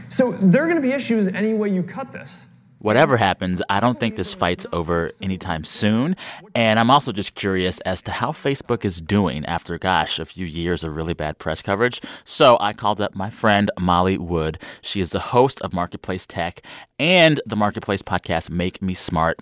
So 0.08 0.32
there 0.32 0.64
are 0.64 0.66
going 0.66 0.76
to 0.76 0.82
be 0.82 0.92
issues 0.92 1.28
any 1.28 1.54
way 1.54 1.68
you 1.68 1.84
cut 1.84 2.12
this. 2.12 2.47
Whatever 2.80 3.16
happens, 3.16 3.60
I 3.68 3.80
don't 3.80 3.98
think 3.98 4.16
this 4.16 4.32
fight's 4.32 4.64
over 4.72 5.10
anytime 5.20 5.64
soon. 5.64 6.14
And 6.54 6.78
I'm 6.78 6.90
also 6.90 7.10
just 7.10 7.34
curious 7.34 7.80
as 7.80 8.02
to 8.02 8.12
how 8.12 8.30
Facebook 8.30 8.84
is 8.84 9.00
doing 9.00 9.44
after, 9.46 9.76
gosh, 9.78 10.20
a 10.20 10.24
few 10.24 10.46
years 10.46 10.84
of 10.84 10.94
really 10.94 11.14
bad 11.14 11.38
press 11.38 11.60
coverage. 11.60 12.00
So 12.24 12.56
I 12.60 12.72
called 12.72 13.00
up 13.00 13.16
my 13.16 13.30
friend 13.30 13.70
Molly 13.80 14.16
Wood. 14.16 14.58
She 14.80 15.00
is 15.00 15.10
the 15.10 15.18
host 15.18 15.60
of 15.62 15.72
Marketplace 15.72 16.26
Tech 16.26 16.62
and 17.00 17.40
the 17.44 17.56
Marketplace 17.56 18.02
podcast, 18.02 18.48
Make 18.48 18.80
Me 18.80 18.94
Smart. 18.94 19.40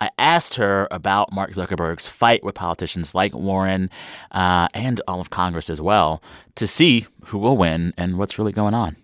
I 0.00 0.10
asked 0.18 0.54
her 0.54 0.88
about 0.90 1.32
Mark 1.32 1.52
Zuckerberg's 1.52 2.08
fight 2.08 2.42
with 2.42 2.56
politicians 2.56 3.14
like 3.14 3.32
Warren 3.32 3.88
uh, 4.32 4.66
and 4.74 5.00
all 5.06 5.20
of 5.20 5.30
Congress 5.30 5.70
as 5.70 5.80
well 5.80 6.20
to 6.56 6.66
see 6.66 7.06
who 7.26 7.38
will 7.38 7.56
win 7.56 7.94
and 7.96 8.18
what's 8.18 8.36
really 8.36 8.50
going 8.50 8.74
on. 8.74 8.96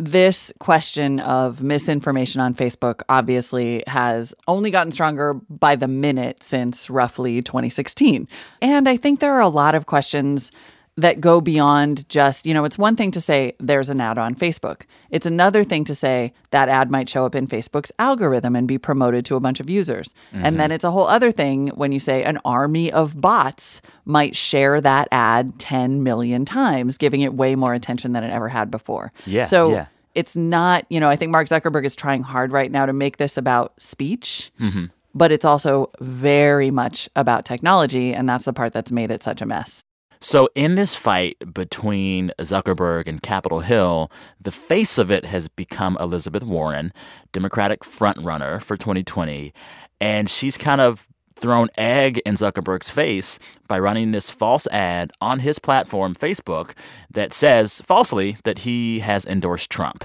This 0.00 0.52
question 0.60 1.18
of 1.18 1.60
misinformation 1.60 2.40
on 2.40 2.54
Facebook 2.54 3.02
obviously 3.08 3.82
has 3.88 4.32
only 4.46 4.70
gotten 4.70 4.92
stronger 4.92 5.34
by 5.34 5.74
the 5.74 5.88
minute 5.88 6.44
since 6.44 6.88
roughly 6.88 7.42
2016. 7.42 8.28
And 8.62 8.88
I 8.88 8.96
think 8.96 9.18
there 9.18 9.34
are 9.34 9.40
a 9.40 9.48
lot 9.48 9.74
of 9.74 9.86
questions 9.86 10.52
that 10.98 11.20
go 11.20 11.40
beyond 11.40 12.08
just, 12.08 12.44
you 12.44 12.52
know, 12.52 12.64
it's 12.64 12.76
one 12.76 12.96
thing 12.96 13.12
to 13.12 13.20
say 13.20 13.52
there's 13.60 13.88
an 13.88 14.00
ad 14.00 14.18
on 14.18 14.34
Facebook. 14.34 14.82
It's 15.10 15.26
another 15.26 15.62
thing 15.62 15.84
to 15.84 15.94
say 15.94 16.32
that 16.50 16.68
ad 16.68 16.90
might 16.90 17.08
show 17.08 17.24
up 17.24 17.36
in 17.36 17.46
Facebook's 17.46 17.92
algorithm 18.00 18.56
and 18.56 18.66
be 18.66 18.78
promoted 18.78 19.24
to 19.26 19.36
a 19.36 19.40
bunch 19.40 19.60
of 19.60 19.70
users. 19.70 20.12
Mhm. 20.34 20.40
And 20.42 20.58
then 20.60 20.72
it's 20.72 20.82
a 20.82 20.90
whole 20.90 21.06
other 21.06 21.30
thing 21.30 21.68
when 21.76 21.92
you 21.92 22.00
say 22.00 22.24
an 22.24 22.40
army 22.44 22.90
of 22.90 23.20
bots 23.20 23.80
might 24.04 24.34
share 24.34 24.80
that 24.80 25.06
ad 25.12 25.58
10 25.60 26.02
million 26.02 26.44
times, 26.44 26.98
giving 26.98 27.20
it 27.20 27.32
way 27.32 27.54
more 27.54 27.74
attention 27.74 28.12
than 28.12 28.24
it 28.24 28.32
ever 28.32 28.48
had 28.48 28.68
before. 28.68 29.12
Yeah, 29.24 29.44
So 29.44 29.70
yeah. 29.70 29.86
it's 30.16 30.34
not, 30.34 30.84
you 30.90 30.98
know, 30.98 31.08
I 31.08 31.14
think 31.14 31.30
Mark 31.30 31.48
Zuckerberg 31.48 31.84
is 31.84 31.94
trying 31.94 32.22
hard 32.22 32.50
right 32.50 32.72
now 32.72 32.86
to 32.86 32.92
make 32.92 33.18
this 33.18 33.36
about 33.36 33.72
speech. 33.80 34.50
Mm-hmm. 34.60 34.86
But 35.14 35.30
it's 35.32 35.44
also 35.44 35.90
very 36.00 36.70
much 36.70 37.08
about 37.16 37.44
technology, 37.44 38.12
and 38.12 38.28
that's 38.28 38.44
the 38.46 38.52
part 38.52 38.72
that's 38.72 38.92
made 38.92 39.10
it 39.10 39.22
such 39.22 39.40
a 39.40 39.46
mess. 39.46 39.80
So, 40.20 40.48
in 40.54 40.74
this 40.74 40.94
fight 40.94 41.36
between 41.52 42.32
Zuckerberg 42.40 43.06
and 43.06 43.22
Capitol 43.22 43.60
Hill, 43.60 44.10
the 44.40 44.50
face 44.50 44.98
of 44.98 45.10
it 45.10 45.24
has 45.24 45.48
become 45.48 45.96
Elizabeth 46.00 46.42
Warren, 46.42 46.92
Democratic 47.32 47.80
frontrunner 47.80 48.60
for 48.60 48.76
2020. 48.76 49.52
And 50.00 50.28
she's 50.28 50.58
kind 50.58 50.80
of 50.80 51.06
thrown 51.36 51.68
egg 51.78 52.20
in 52.26 52.34
Zuckerberg's 52.34 52.90
face 52.90 53.38
by 53.68 53.78
running 53.78 54.10
this 54.10 54.28
false 54.28 54.66
ad 54.68 55.12
on 55.20 55.38
his 55.38 55.60
platform, 55.60 56.14
Facebook, 56.14 56.72
that 57.12 57.32
says 57.32 57.80
falsely 57.82 58.36
that 58.42 58.60
he 58.60 58.98
has 59.00 59.24
endorsed 59.24 59.70
Trump. 59.70 60.04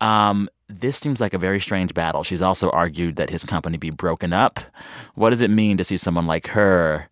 Um, 0.00 0.48
this 0.68 0.98
seems 0.98 1.20
like 1.20 1.32
a 1.32 1.38
very 1.38 1.60
strange 1.60 1.94
battle. 1.94 2.22
She's 2.22 2.42
also 2.42 2.70
argued 2.70 3.16
that 3.16 3.30
his 3.30 3.44
company 3.44 3.78
be 3.78 3.90
broken 3.90 4.32
up. 4.32 4.60
What 5.14 5.30
does 5.30 5.40
it 5.40 5.50
mean 5.50 5.76
to 5.76 5.84
see 5.84 5.96
someone 5.96 6.26
like 6.26 6.48
her 6.48 7.08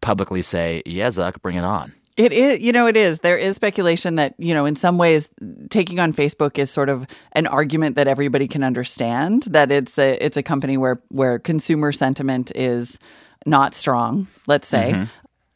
publicly 0.00 0.42
say, 0.42 0.82
Yeah, 0.86 1.08
Zuck, 1.08 1.40
bring 1.42 1.56
it 1.56 1.64
on? 1.64 1.92
It 2.16 2.32
is, 2.32 2.60
you 2.60 2.72
know, 2.72 2.86
it 2.86 2.96
is. 2.96 3.20
There 3.20 3.36
is 3.36 3.56
speculation 3.56 4.14
that, 4.16 4.34
you 4.38 4.54
know, 4.54 4.64
in 4.64 4.74
some 4.74 4.96
ways, 4.96 5.28
taking 5.68 6.00
on 6.00 6.14
Facebook 6.14 6.58
is 6.58 6.70
sort 6.70 6.88
of 6.88 7.06
an 7.32 7.46
argument 7.46 7.96
that 7.96 8.08
everybody 8.08 8.48
can 8.48 8.62
understand. 8.62 9.42
That 9.44 9.70
it's 9.70 9.98
a 9.98 10.24
it's 10.24 10.38
a 10.38 10.42
company 10.42 10.78
where 10.78 11.02
where 11.08 11.38
consumer 11.38 11.92
sentiment 11.92 12.52
is 12.54 12.98
not 13.44 13.74
strong. 13.74 14.28
Let's 14.46 14.66
say. 14.66 14.92
Mhm. 14.94 15.08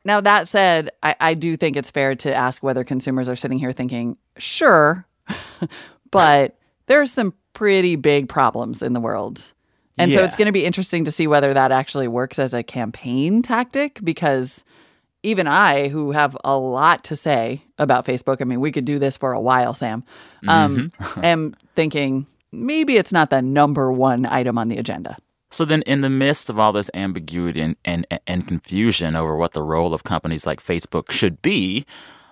Now 0.05 0.21
that 0.21 0.49
said, 0.49 0.91
I, 1.03 1.15
I 1.21 1.35
do 1.35 1.57
think 1.57 1.77
it's 1.77 1.91
fair 1.91 2.15
to 2.17 2.35
ask 2.35 2.63
whether 2.63 2.85
consumers 2.85 3.29
are 3.29 3.37
sitting 3.37 3.59
here 3.59 3.73
thinking, 3.73 4.17
sure, 4.39 5.07
but 6.11 6.57
there 6.87 7.01
are 7.01 7.07
some 7.07 7.35
pretty 7.53 7.97
big 7.97 8.29
problems 8.29 8.83
in 8.83 8.93
the 8.93 9.01
world. 9.01 9.53
And 10.01 10.13
so 10.13 10.25
it's 10.25 10.37
going 10.37 10.47
to 10.47 10.53
be 10.53 10.65
interesting 10.65 11.05
to 11.05 11.11
see 11.11 11.27
whether 11.27 11.55
that 11.55 11.73
actually 11.73 12.09
works 12.09 12.39
as 12.39 12.55
a 12.55 12.63
campaign 12.63 13.43
tactic 13.43 14.01
because 14.03 14.65
even 15.23 15.47
I, 15.47 15.89
who 15.89 16.13
have 16.13 16.37
a 16.45 16.59
lot 16.59 17.05
to 17.05 17.17
say 17.17 17.63
about 17.79 18.07
Facebook, 18.07 18.41
I 18.41 18.45
mean, 18.45 18.61
we 18.61 18.73
could 18.73 18.85
do 18.85 18.99
this 18.99 19.17
for 19.17 19.33
a 19.33 19.41
while, 19.41 19.75
Sam, 19.75 20.03
um, 20.49 20.93
am 21.23 21.55
thinking 21.75 22.27
maybe 22.53 22.97
it's 22.97 23.13
not 23.13 23.31
the 23.31 23.43
number 23.43 23.93
one 23.93 24.27
item 24.27 24.59
on 24.59 24.69
the 24.69 24.79
agenda. 24.79 25.17
So 25.53 25.65
then, 25.65 25.83
in 25.83 26.01
the 26.01 26.11
midst 26.11 26.49
of 26.49 26.61
all 26.61 26.73
this 26.73 26.91
ambiguity 26.95 27.61
and, 27.61 27.77
and, 27.85 28.07
and 28.27 28.47
confusion 28.47 29.17
over 29.17 29.35
what 29.35 29.53
the 29.53 29.65
role 29.65 29.93
of 29.93 30.05
companies 30.05 30.47
like 30.47 30.63
Facebook 30.63 31.11
should 31.11 31.43
be, 31.43 31.85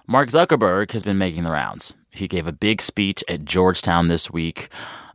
Mark 0.06 0.28
Zuckerberg 0.28 0.92
has 0.92 1.02
been 1.02 1.18
making 1.18 1.42
the 1.42 1.50
rounds. 1.50 1.94
He 2.10 2.28
gave 2.28 2.46
a 2.46 2.52
big 2.52 2.80
speech 2.80 3.24
at 3.28 3.44
Georgetown 3.44 4.06
this 4.06 4.30
week, 4.30 4.68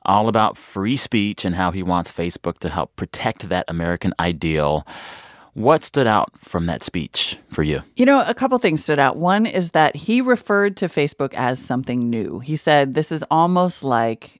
all 0.06 0.28
about 0.28 0.58
free 0.58 0.96
speech 0.98 1.46
and 1.46 1.56
how 1.56 1.72
he 1.72 1.84
wants 1.84 2.12
Facebook 2.12 2.58
to 2.60 2.70
help 2.70 2.96
protect 2.96 3.50
that 3.50 3.66
American 3.68 4.13
ideal. 4.20 4.86
What 5.54 5.84
stood 5.84 6.08
out 6.08 6.36
from 6.38 6.66
that 6.66 6.82
speech 6.82 7.38
for 7.50 7.62
you? 7.62 7.82
You 7.96 8.06
know, 8.08 8.24
a 8.26 8.34
couple 8.34 8.58
things 8.58 8.84
stood 8.84 8.98
out. 8.98 9.18
One 9.18 9.46
is 9.46 9.72
that 9.72 9.96
he 9.96 10.20
referred 10.20 10.76
to 10.78 10.88
Facebook 10.88 11.34
as 11.36 11.60
something 11.60 12.10
new. 12.10 12.39
He 12.39 12.56
said 12.56 12.96
this 12.96 13.12
is 13.12 13.24
almost 13.30 13.84
like 13.84 14.39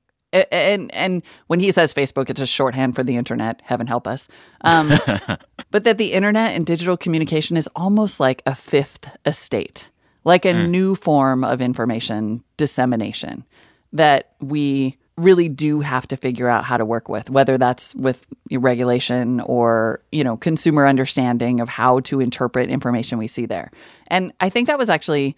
and 0.52 0.92
and 0.96 1.22
when 1.46 1.60
he 1.60 1.70
says 1.72 1.94
Facebook, 1.94 2.32
it's 2.32 2.42
a 2.42 2.48
shorthand 2.48 2.96
for 2.96 3.04
the 3.04 3.16
internet. 3.16 3.62
Heaven 3.64 3.86
help 3.86 4.08
us. 4.08 4.28
Um, 4.62 4.92
but 5.72 5.84
that 5.84 6.00
the 6.00 6.14
internet 6.14 6.56
and 6.56 6.66
digital 6.66 6.98
communication 6.98 7.56
is 7.56 7.70
almost 7.76 8.20
like 8.20 8.42
a 8.48 8.56
fifth 8.56 9.08
estate, 9.28 9.92
like 10.24 10.46
a 10.46 10.54
Mm. 10.54 10.70
new 10.70 10.96
form 10.96 11.44
of 11.44 11.62
information 11.62 12.44
dissemination 12.58 13.46
that 13.92 14.32
we 14.42 14.98
really 15.18 15.48
do 15.50 15.82
have 15.82 16.08
to 16.08 16.18
figure 16.18 16.48
out 16.50 16.64
how 16.64 16.76
to 16.78 16.86
work 16.86 17.08
with 17.08 17.30
whether 17.30 17.58
that's 17.58 17.94
with 17.96 18.26
regulation 18.52 19.40
or 19.42 20.02
you 20.12 20.24
know 20.24 20.38
consumer 20.38 20.88
understanding 20.88 21.60
of 21.60 21.70
how 21.70 22.00
to 22.00 22.20
interpret 22.20 22.70
information 22.70 23.18
we 23.20 23.28
see 23.28 23.46
there. 23.46 23.70
And 24.08 24.34
i 24.40 24.50
think 24.50 24.68
that 24.68 24.78
was 24.80 24.90
actually 24.90 25.36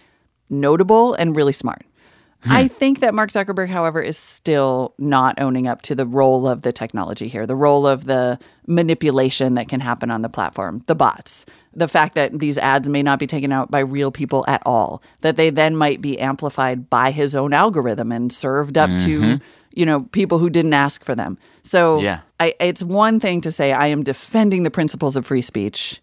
notable 0.50 1.14
and 1.16 1.36
really 1.36 1.54
smart. 1.54 1.86
I 2.48 2.68
think 2.68 3.00
that 3.00 3.16
Mark 3.16 3.32
Zuckerberg, 3.32 3.70
however, 3.70 4.00
is 4.00 4.20
still 4.20 4.94
not 5.00 5.42
owning 5.42 5.66
up 5.68 5.82
to 5.82 5.96
the 5.96 6.06
role 6.06 6.48
of 6.48 6.62
the 6.62 6.72
technology 6.72 7.28
here, 7.28 7.48
the 7.48 7.56
role 7.56 7.88
of 7.88 8.06
the 8.06 8.38
manipulation 8.68 9.56
that 9.56 9.68
can 9.68 9.80
happen 9.80 10.12
on 10.12 10.22
the 10.22 10.30
platform, 10.30 10.84
the 10.86 10.94
bots, 10.94 11.48
the 11.74 11.88
fact 11.88 12.14
that 12.14 12.38
these 12.38 12.60
ads 12.60 12.88
may 12.88 13.02
not 13.02 13.18
be 13.18 13.26
taken 13.26 13.52
out 13.52 13.72
by 13.72 13.80
real 13.80 14.12
people 14.12 14.46
at 14.48 14.62
all, 14.64 15.02
that 15.22 15.38
they 15.38 15.50
then 15.50 15.76
might 15.76 16.02
be 16.02 16.20
amplified 16.20 16.88
by 16.88 17.10
his 17.10 17.36
own 17.36 17.52
algorithm 17.52 18.12
and 18.12 18.32
served 18.32 18.78
up 18.78 18.92
to, 19.00 19.20
Mhm. 19.20 19.42
You 19.76 19.86
know, 19.86 20.02
people 20.12 20.40
who 20.40 20.50
didn't 20.50 20.74
ask 20.74 21.04
for 21.04 21.14
them. 21.16 21.38
So 21.64 22.00
Yeah. 22.00 22.22
I, 22.40 22.54
it's 22.60 22.84
one 22.84 23.20
thing 23.20 23.42
to 23.42 23.52
say, 23.52 23.72
I 23.72 23.88
am 23.88 24.04
defending 24.04 24.64
the 24.64 24.72
principles 24.72 25.16
of 25.16 25.26
free 25.26 25.42
speech. 25.42 26.02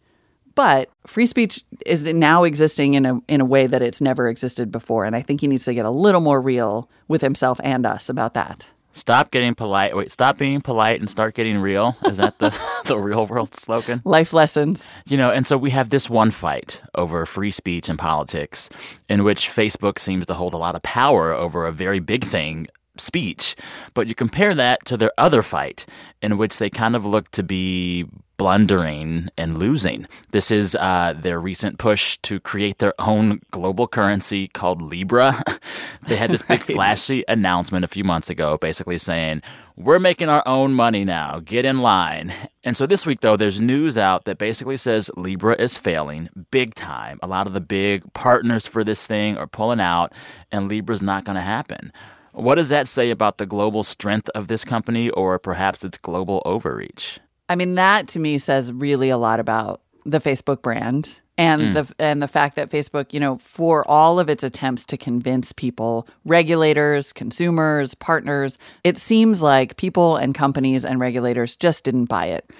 But 0.55 0.91
free 1.07 1.27
speech 1.27 1.65
is 1.87 2.07
now 2.07 2.45
existing 2.45 2.95
in 2.95 3.07
a 3.07 3.21
in 3.27 3.41
a 3.41 3.45
way 3.45 3.67
that 3.67 3.81
it's 3.81 4.03
never 4.03 4.29
existed 4.29 4.71
before, 4.71 5.07
and 5.07 5.17
I 5.17 5.23
think 5.23 5.41
he 5.41 5.47
needs 5.47 5.65
to 5.65 5.73
get 5.73 5.87
a 5.87 5.91
little 5.91 6.21
more 6.21 6.43
real 6.43 6.91
with 7.09 7.23
himself 7.23 7.59
and 7.65 7.87
us 7.87 8.11
about 8.11 8.35
that. 8.35 8.67
Stop 8.95 9.31
getting 9.31 9.55
polite. 9.55 9.97
Wait, 9.97 10.11
stop 10.13 10.37
being 10.37 10.61
polite 10.61 11.01
and 11.01 11.09
start 11.09 11.35
getting 11.35 11.59
real. 11.59 11.97
Is 12.05 12.19
that 12.19 12.39
the, 12.39 12.55
the 12.85 12.99
real 12.99 13.27
world 13.27 13.55
slogan? 13.55 14.03
Life 14.05 14.35
lessons. 14.35 14.93
You 15.07 15.17
know, 15.17 15.31
and 15.31 15.47
so 15.47 15.57
we 15.57 15.71
have 15.71 15.89
this 15.89 16.11
one 16.11 16.31
fight 16.31 16.83
over 16.95 17.25
free 17.25 17.51
speech 17.51 17.89
and 17.89 17.99
politics 17.99 18.69
in 19.09 19.25
which 19.25 19.49
Facebook 19.49 19.99
seems 19.99 20.27
to 20.27 20.35
hold 20.35 20.53
a 20.53 20.59
lot 20.59 20.75
of 20.75 20.83
power 20.83 21.33
over 21.33 21.65
a 21.67 21.73
very 21.73 22.01
big 22.01 22.23
thing, 22.23 22.67
speech. 22.97 23.57
But 23.95 24.09
you 24.09 24.15
compare 24.15 24.55
that 24.55 24.85
to 24.87 24.97
their 24.97 25.13
other 25.19 25.43
fight 25.43 25.87
in 26.21 26.39
which 26.39 26.59
they 26.59 26.71
kind 26.71 26.97
of 26.97 27.05
look 27.05 27.31
to 27.33 27.43
be 27.43 28.07
blundering 28.43 29.29
and 29.39 29.57
losing. 29.57 30.05
This 30.33 30.51
is 30.51 30.75
uh, 30.75 31.15
their 31.17 31.39
recent 31.39 31.79
push 31.79 32.17
to 32.23 32.41
create 32.41 32.79
their 32.79 32.93
own 32.99 33.41
global 33.53 33.87
currency 33.87 34.49
called 34.49 34.83
Libra. 34.83 35.41
they 36.09 36.17
had 36.17 36.33
this 36.33 36.43
big 36.43 36.61
flashy 36.61 37.23
announcement 37.29 37.85
a 37.85 37.89
few 37.89 38.03
months 38.03 38.29
ago, 38.31 38.59
basically 38.59 38.99
saying, 38.99 39.43
We're 39.77 40.01
making 40.01 40.29
our 40.29 40.43
own 40.45 40.75
money 40.75 41.05
now. 41.05 41.39
Get 41.39 41.65
in 41.65 41.83
line. 41.83 42.33
And 42.65 42.77
so 42.77 42.85
this 42.85 43.07
week, 43.07 43.21
though, 43.21 43.37
there's 43.37 43.61
news 43.61 43.97
out 43.97 44.25
that 44.25 44.39
basically 44.39 44.77
says 44.77 45.09
Libra 45.17 45.55
is 45.55 45.77
failing 45.77 46.29
big 46.51 46.75
time. 46.75 47.21
A 47.23 47.29
lot 47.29 47.47
of 47.47 47.53
the 47.53 47.61
big 47.61 48.13
partners 48.13 48.67
for 48.67 48.83
this 48.83 49.07
thing 49.07 49.37
are 49.37 49.47
pulling 49.47 49.81
out, 49.81 50.13
and 50.51 50.69
Libra's 50.69 51.01
not 51.01 51.25
going 51.25 51.37
to 51.37 51.43
happen. 51.43 51.93
What 52.33 52.57
does 52.57 52.71
that 52.71 52.89
say 52.89 53.11
about 53.11 53.39
the 53.39 53.47
global 53.47 53.83
strength 53.83 54.29
of 54.35 54.49
this 54.49 54.65
company 54.65 55.11
or 55.11 55.39
perhaps 55.39 55.85
its 55.85 55.99
global 55.99 56.43
overreach? 56.45 57.21
I 57.49 57.57
mean, 57.57 57.75
that 57.75 58.09
to 58.09 58.19
me 58.19 58.39
says 58.39 58.73
really 58.73 59.11
a 59.11 59.19
lot 59.19 59.39
about 59.41 59.83
the 60.05 60.21
Facebook 60.21 60.63
brand 60.63 61.21
and 61.39 61.63
Mm. 61.63 61.75
the 61.75 61.95
and 61.99 62.23
the 62.23 62.29
fact 62.29 62.57
that 62.57 62.71
Facebook, 62.71 63.13
you 63.13 63.21
know, 63.21 63.39
for 63.39 63.87
all 63.89 64.19
of 64.19 64.29
its 64.29 64.43
attempts 64.43 64.85
to 64.87 64.97
convince 64.97 65.53
people, 65.53 66.07
regulators, 66.25 67.13
consumers, 67.13 67.95
partners, 67.95 68.59
it 68.85 68.99
seems 68.99 69.43
like 69.43 69.77
people 69.77 70.17
and 70.17 70.35
companies 70.35 70.85
and 70.85 71.01
regulators 71.01 71.55
just 71.57 71.85
didn't 71.85 72.07
buy 72.07 72.27
it. 72.27 72.51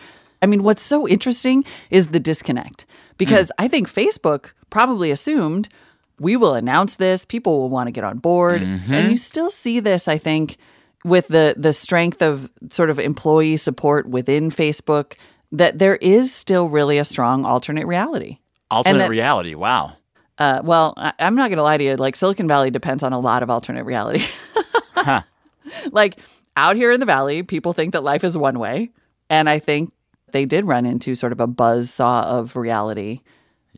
I 0.43 0.47
mean, 0.47 0.63
what's 0.63 0.83
so 0.83 1.07
interesting 1.09 1.65
is 1.91 2.09
the 2.09 2.21
disconnect 2.21 2.85
because 3.19 3.53
I 3.59 3.69
think 3.69 3.89
Facebook 3.93 4.51
probably 4.71 5.11
assumed 5.11 5.69
we 6.21 6.37
will 6.37 6.55
announce 6.55 6.97
this, 6.97 7.25
people 7.25 7.59
will 7.59 7.69
want 7.71 7.89
to 7.89 7.93
get 7.93 8.05
on 8.05 8.19
board, 8.19 8.63
Mhm. 8.63 8.91
and 8.91 9.11
you 9.11 9.17
still 9.17 9.51
see 9.51 9.81
this, 9.81 10.09
I 10.09 10.19
think, 10.19 10.57
with 11.05 11.29
the 11.29 11.55
the 11.57 11.73
strength 11.73 12.23
of 12.23 12.51
sort 12.71 12.91
of 12.91 12.99
employee 12.99 13.57
support 13.57 14.09
within 14.09 14.51
Facebook 14.51 15.15
that 15.51 15.79
there 15.79 15.97
is 15.97 16.33
still 16.35 16.69
really 16.69 16.97
a 16.99 17.05
strong 17.05 17.45
alternate 17.45 17.87
reality. 17.87 18.39
Alternate 18.71 18.99
that- 18.99 19.09
reality. 19.11 19.55
Wow. 19.55 19.93
Uh, 20.39 20.61
well, 20.65 20.95
I, 20.97 21.13
I'm 21.19 21.35
not 21.35 21.49
going 21.51 21.59
to 21.59 21.63
lie 21.63 21.77
to 21.77 21.85
you. 21.85 21.97
Like 21.97 22.17
Silicon 22.17 22.49
Valley 22.49 22.71
depends 22.71 23.03
on 23.03 23.13
a 23.13 23.19
lot 23.21 23.43
of 23.43 23.51
alternate 23.51 23.85
reality. 23.85 24.25
Huh. 24.95 25.23
like 25.91 26.17
out 26.57 26.77
here 26.77 26.93
in 26.93 27.01
the 27.01 27.07
valley, 27.07 27.43
people 27.43 27.73
think 27.73 27.93
that 27.93 28.05
life 28.05 28.23
is 28.23 28.39
one 28.39 28.59
way, 28.61 28.91
and 29.29 29.49
I 29.51 29.59
think 29.59 29.93
they 30.33 30.45
did 30.45 30.67
run 30.67 30.87
into 30.87 31.15
sort 31.17 31.33
of 31.33 31.41
a 31.41 31.47
buzz 31.49 31.91
saw 31.91 32.23
of 32.23 32.55
reality 32.55 33.21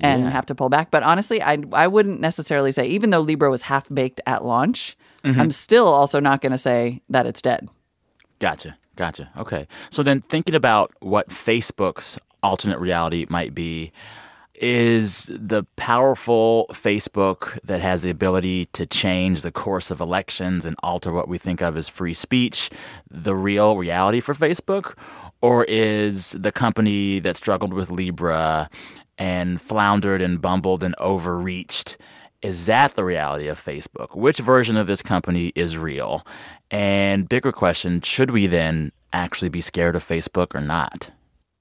and 0.00 0.24
Yeah. 0.24 0.30
have 0.30 0.46
to 0.46 0.54
pull 0.54 0.68
back. 0.68 0.90
But 0.90 1.02
honestly, 1.02 1.40
I 1.42 1.59
I 1.72 1.87
wouldn't 1.87 2.20
necessarily 2.20 2.72
say 2.72 2.87
even 2.87 3.11
though 3.11 3.20
Libra 3.20 3.50
was 3.50 3.62
half 3.62 3.88
baked 3.92 4.20
at 4.26 4.44
launch, 4.44 4.96
Mhm. 5.24 5.38
I'm 5.38 5.50
still 5.50 5.87
also 5.88 6.20
not 6.20 6.40
going 6.42 6.52
to 6.52 6.59
say 6.59 7.00
that 7.09 7.26
it's 7.26 7.40
dead. 7.40 7.68
Gotcha. 8.40 8.76
Gotcha. 8.96 9.30
Okay. 9.38 9.66
So 9.90 10.02
then 10.02 10.20
thinking 10.28 10.54
about 10.54 10.92
what 11.00 11.28
Facebook's 11.30 12.18
alternate 12.42 12.78
reality 12.78 13.24
might 13.28 13.54
be 13.54 13.90
is 14.57 15.26
the 15.35 15.64
powerful 15.76 16.66
Facebook 16.72 17.59
that 17.64 17.80
has 17.80 18.02
the 18.02 18.11
ability 18.11 18.66
to 18.66 18.87
change 18.87 19.42
the 19.42 19.50
course 19.50 19.90
of 19.90 20.00
elections 20.00 20.64
and 20.64 20.76
alter 20.83 21.12
what 21.12 21.26
we 21.28 21.38
think 21.38 21.61
of 21.61 21.76
as 21.76 21.88
free 21.88 22.14
speech 22.14 22.70
the 23.11 23.35
real 23.35 23.76
reality 23.76 24.20
for 24.20 24.35
Facebook? 24.35 24.94
Or 25.42 25.64
is 25.68 26.33
the 26.38 26.52
company 26.52 27.18
that 27.18 27.37
struggled 27.37 27.72
with 27.74 27.90
Libra 27.90 28.70
and 29.18 29.61
floundered 29.61 30.22
and 30.22 30.40
bumbled 30.40 30.83
and 30.83 30.94
overreached 30.98 31.96
is 32.44 32.66
that 32.66 32.94
the 32.94 33.05
reality 33.05 33.48
of 33.48 33.59
Facebook? 33.59 34.14
Which 34.14 34.38
version 34.38 34.77
of 34.77 34.87
this 34.87 35.00
company 35.00 35.50
is 35.55 35.79
real? 35.79 36.27
And 36.70 37.27
bigger 37.27 37.53
question, 37.53 38.03
should 38.03 38.33
we 38.33 38.46
then 38.46 38.92
actually 39.14 39.48
be 39.48 39.62
scared 39.62 39.96
of 39.96 40.05
Facebook 40.05 40.55
or 40.55 40.61
not? 40.61 41.11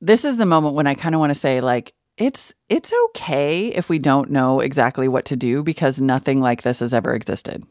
This 0.01 0.25
is 0.25 0.35
the 0.35 0.45
moment 0.45 0.75
when 0.75 0.85
I 0.85 0.93
kind 0.93 1.15
of 1.15 1.19
want 1.19 1.29
to 1.29 1.39
say 1.39 1.61
like 1.61 1.93
it's 2.17 2.53
it's 2.67 2.91
okay 3.05 3.67
if 3.67 3.87
we 3.87 3.97
don't 3.97 4.29
know 4.29 4.59
exactly 4.59 5.07
what 5.07 5.23
to 5.25 5.37
do 5.37 5.63
because 5.63 6.01
nothing 6.01 6.41
like 6.41 6.63
this 6.63 6.79
has 6.79 6.93
ever 6.93 7.15
existed. 7.15 7.63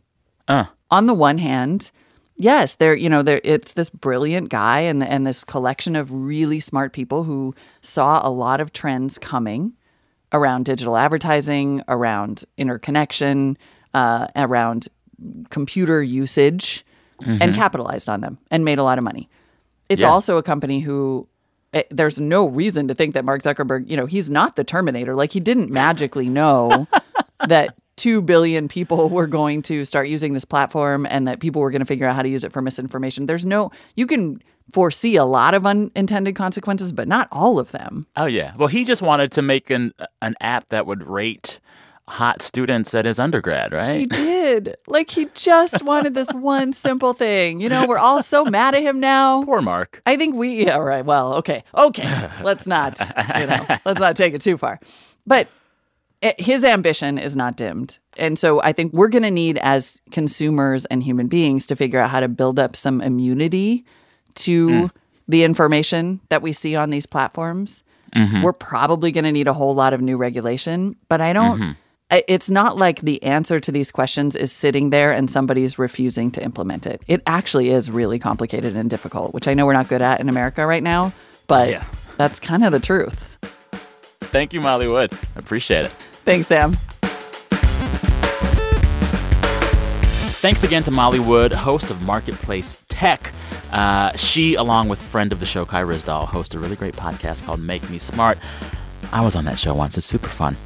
Uh. 0.48 0.64
On 0.90 1.04
the 1.04 1.14
one 1.14 1.36
hand, 1.36 1.90
yes, 2.36 2.76
there 2.76 2.94
you 2.94 3.08
know 3.08 3.22
there 3.22 3.40
it's 3.44 3.72
this 3.74 3.90
brilliant 3.90 4.48
guy 4.48 4.80
and 4.80 5.02
and 5.02 5.26
this 5.26 5.44
collection 5.44 5.96
of 5.96 6.10
really 6.12 6.60
smart 6.60 6.92
people 6.92 7.24
who 7.24 7.54
saw 7.80 8.26
a 8.26 8.30
lot 8.30 8.60
of 8.60 8.72
trends 8.72 9.18
coming 9.18 9.72
around 10.32 10.64
digital 10.64 10.96
advertising, 10.96 11.82
around 11.88 12.44
interconnection, 12.56 13.56
uh, 13.94 14.26
around 14.36 14.88
computer 15.50 16.02
usage, 16.02 16.84
and 17.20 17.52
Mhm. 17.52 17.54
capitalized 17.54 18.08
on 18.08 18.20
them 18.22 18.38
and 18.50 18.64
made 18.64 18.78
a 18.78 18.82
lot 18.82 18.98
of 18.98 19.04
money. 19.04 19.28
It's 19.88 20.02
Yeah. 20.02 20.08
also 20.08 20.38
a 20.38 20.42
company 20.42 20.80
who 20.80 21.28
eh, 21.74 21.82
there's 21.90 22.20
no 22.20 22.46
reason 22.48 22.86
to 22.88 22.94
think 22.94 23.14
that 23.14 23.24
Mark 23.24 23.42
Zuckerberg, 23.42 23.88
you 23.88 23.96
know, 23.96 24.04
he's 24.04 24.28
not 24.28 24.56
the 24.56 24.64
Terminator. 24.64 25.14
Like 25.14 25.32
he 25.32 25.40
didn't 25.40 25.70
magically 25.70 26.28
know 26.28 26.86
that 27.48 27.74
2 27.96 28.22
billion 28.22 28.68
people 28.68 29.08
were 29.10 29.26
going 29.26 29.62
to 29.62 29.84
start 29.84 30.08
using 30.08 30.32
this 30.32 30.44
platform 30.44 31.06
and 31.10 31.26
that 31.28 31.40
people 31.40 31.60
were 31.60 31.70
going 31.70 31.80
to 31.80 31.86
figure 31.86 32.06
out 32.06 32.14
how 32.16 32.22
to 32.22 32.28
use 32.28 32.44
it 32.44 32.52
for 32.52 32.62
misinformation. 32.62 33.26
There's 33.26 33.46
no 33.46 33.70
you 33.96 34.06
can 34.06 34.42
foresee 34.72 35.16
a 35.16 35.24
lot 35.24 35.54
of 35.54 35.66
unintended 35.66 36.34
consequences, 36.36 36.92
but 36.92 37.08
not 37.08 37.28
all 37.32 37.58
of 37.58 37.72
them. 37.72 38.06
Oh 38.16 38.26
yeah. 38.26 38.54
Well, 38.56 38.68
he 38.68 38.84
just 38.84 39.02
wanted 39.02 39.32
to 39.32 39.42
make 39.42 39.70
an 39.70 39.92
an 40.20 40.34
app 40.40 40.68
that 40.68 40.86
would 40.86 41.06
rate 41.06 41.60
hot 42.08 42.42
students 42.42 42.94
at 42.94 43.06
his 43.06 43.18
undergrad, 43.18 43.72
right? 43.72 44.00
He 44.00 44.06
did. 44.06 44.76
Like 44.86 45.10
he 45.10 45.28
just 45.34 45.82
wanted 45.82 46.14
this 46.14 46.30
one 46.32 46.72
simple 46.74 47.12
thing. 47.12 47.60
You 47.60 47.68
know, 47.68 47.86
we're 47.86 47.98
all 47.98 48.22
so 48.22 48.44
mad 48.44 48.74
at 48.74 48.82
him 48.82 49.00
now. 49.00 49.42
Poor 49.42 49.62
Mark. 49.62 50.02
I 50.06 50.16
think 50.16 50.34
we 50.34 50.64
yeah, 50.64 50.78
right. 50.78 51.04
Well, 51.04 51.34
okay. 51.34 51.64
Okay. 51.74 52.28
Let's 52.42 52.66
not, 52.66 52.98
you 53.38 53.46
know, 53.46 53.66
let's 53.84 54.00
not 54.00 54.16
take 54.16 54.34
it 54.34 54.42
too 54.42 54.56
far. 54.56 54.80
But 55.26 55.48
his 56.38 56.64
ambition 56.64 57.18
is 57.18 57.34
not 57.36 57.56
dimmed. 57.56 57.98
And 58.16 58.38
so 58.38 58.60
I 58.62 58.72
think 58.72 58.92
we're 58.92 59.08
going 59.08 59.22
to 59.24 59.30
need 59.30 59.58
as 59.58 60.00
consumers 60.10 60.84
and 60.86 61.02
human 61.02 61.26
beings 61.26 61.66
to 61.66 61.76
figure 61.76 61.98
out 61.98 62.10
how 62.10 62.20
to 62.20 62.28
build 62.28 62.58
up 62.58 62.76
some 62.76 63.00
immunity 63.00 63.84
to 64.36 64.68
Mm. 64.68 64.90
the 65.28 65.44
information 65.44 66.20
that 66.28 66.42
we 66.42 66.52
see 66.52 66.76
on 66.76 66.90
these 66.90 67.06
platforms. 67.06 67.82
Mhm. 68.14 68.42
We're 68.42 68.52
probably 68.52 69.10
going 69.10 69.24
to 69.24 69.32
need 69.32 69.48
a 69.48 69.52
whole 69.54 69.74
lot 69.74 69.92
of 69.94 70.00
new 70.00 70.16
regulation, 70.16 70.96
but 71.08 71.20
I 71.20 71.32
don't 71.32 71.60
Mhm. 71.60 71.76
It's 72.28 72.50
not 72.50 72.76
like 72.76 73.00
the 73.00 73.22
answer 73.22 73.58
to 73.58 73.72
these 73.72 73.90
questions 73.90 74.36
is 74.36 74.52
sitting 74.52 74.90
there 74.90 75.12
and 75.12 75.30
somebody's 75.30 75.78
refusing 75.78 76.30
to 76.32 76.44
implement 76.44 76.86
it. 76.86 77.00
It 77.08 77.22
actually 77.26 77.70
is 77.70 77.90
really 77.90 78.18
complicated 78.18 78.76
and 78.76 78.90
difficult, 78.90 79.32
which 79.32 79.48
I 79.48 79.54
know 79.54 79.64
we're 79.64 79.72
not 79.72 79.88
good 79.88 80.02
at 80.02 80.20
in 80.20 80.28
America 80.28 80.66
right 80.66 80.82
now, 80.82 81.14
but 81.46 81.70
Yeah. 81.70 81.82
that's 82.18 82.38
kind 82.38 82.64
of 82.64 82.72
the 82.72 82.80
truth. 82.80 83.38
Thank 84.20 84.52
you, 84.52 84.60
Molly 84.60 84.88
Wood. 84.88 85.10
I 85.34 85.38
appreciate 85.38 85.86
it. 85.86 85.92
Thanks, 86.24 86.46
Sam. 86.46 86.72
Thanks 90.42 90.64
again 90.64 90.82
to 90.84 90.90
Molly 90.90 91.20
Wood, 91.20 91.52
host 91.52 91.90
of 91.90 92.02
Marketplace 92.02 92.82
Tech. 92.88 93.32
Uh, 93.72 94.14
she, 94.16 94.54
along 94.54 94.88
with 94.88 95.00
friend 95.00 95.32
of 95.32 95.40
the 95.40 95.46
show, 95.46 95.64
Kai 95.64 95.82
Ryssdal, 95.82 96.26
host 96.26 96.54
a 96.54 96.58
really 96.58 96.76
great 96.76 96.94
podcast 96.94 97.44
called 97.44 97.60
Make 97.60 97.88
Me 97.90 97.98
Smart. 97.98 98.38
I 99.12 99.20
was 99.20 99.34
on 99.34 99.44
that 99.46 99.58
show 99.58 99.74
once. 99.74 99.96
It's 99.96 100.06
super 100.06 100.28
fun. 100.28 100.56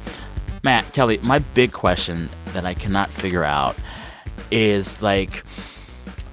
Matt, 0.63 0.93
Kelly, 0.93 1.19
my 1.21 1.39
big 1.39 1.71
question 1.71 2.29
that 2.53 2.65
I 2.65 2.73
cannot 2.73 3.09
figure 3.09 3.43
out 3.43 3.75
is 4.51 5.01
like, 5.01 5.43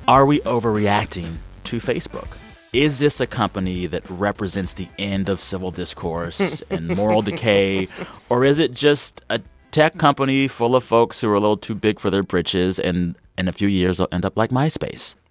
are 0.09 0.27
we 0.27 0.41
overreacting 0.41 1.37
to 1.65 1.81
Facebook? 1.81 2.29
Is 2.75 2.99
this 2.99 3.21
a 3.21 3.27
company 3.27 3.87
that 3.87 4.03
represents 4.11 4.73
the 4.73 4.89
end 4.99 5.29
of 5.29 5.41
civil 5.41 5.71
discourse 5.71 6.61
and 6.71 6.89
moral 6.89 7.23
decay? 7.23 7.87
Or 8.29 8.45
is 8.45 8.59
it 8.59 8.75
just 8.75 9.25
a 9.31 9.41
tech 9.71 9.97
company 9.97 10.49
full 10.49 10.75
of 10.75 10.83
folks 10.83 11.21
who 11.21 11.31
are 11.31 11.35
a 11.35 11.41
little 11.41 11.57
too 11.57 11.77
big 11.77 12.01
for 12.01 12.11
their 12.11 12.25
britches 12.25 12.81
and 12.81 13.15
in 13.39 13.47
a 13.47 13.53
few 13.53 13.69
years 13.69 13.99
they'll 13.99 14.09
end 14.11 14.25
up 14.25 14.37
like 14.37 14.51
MySpace? 14.51 15.15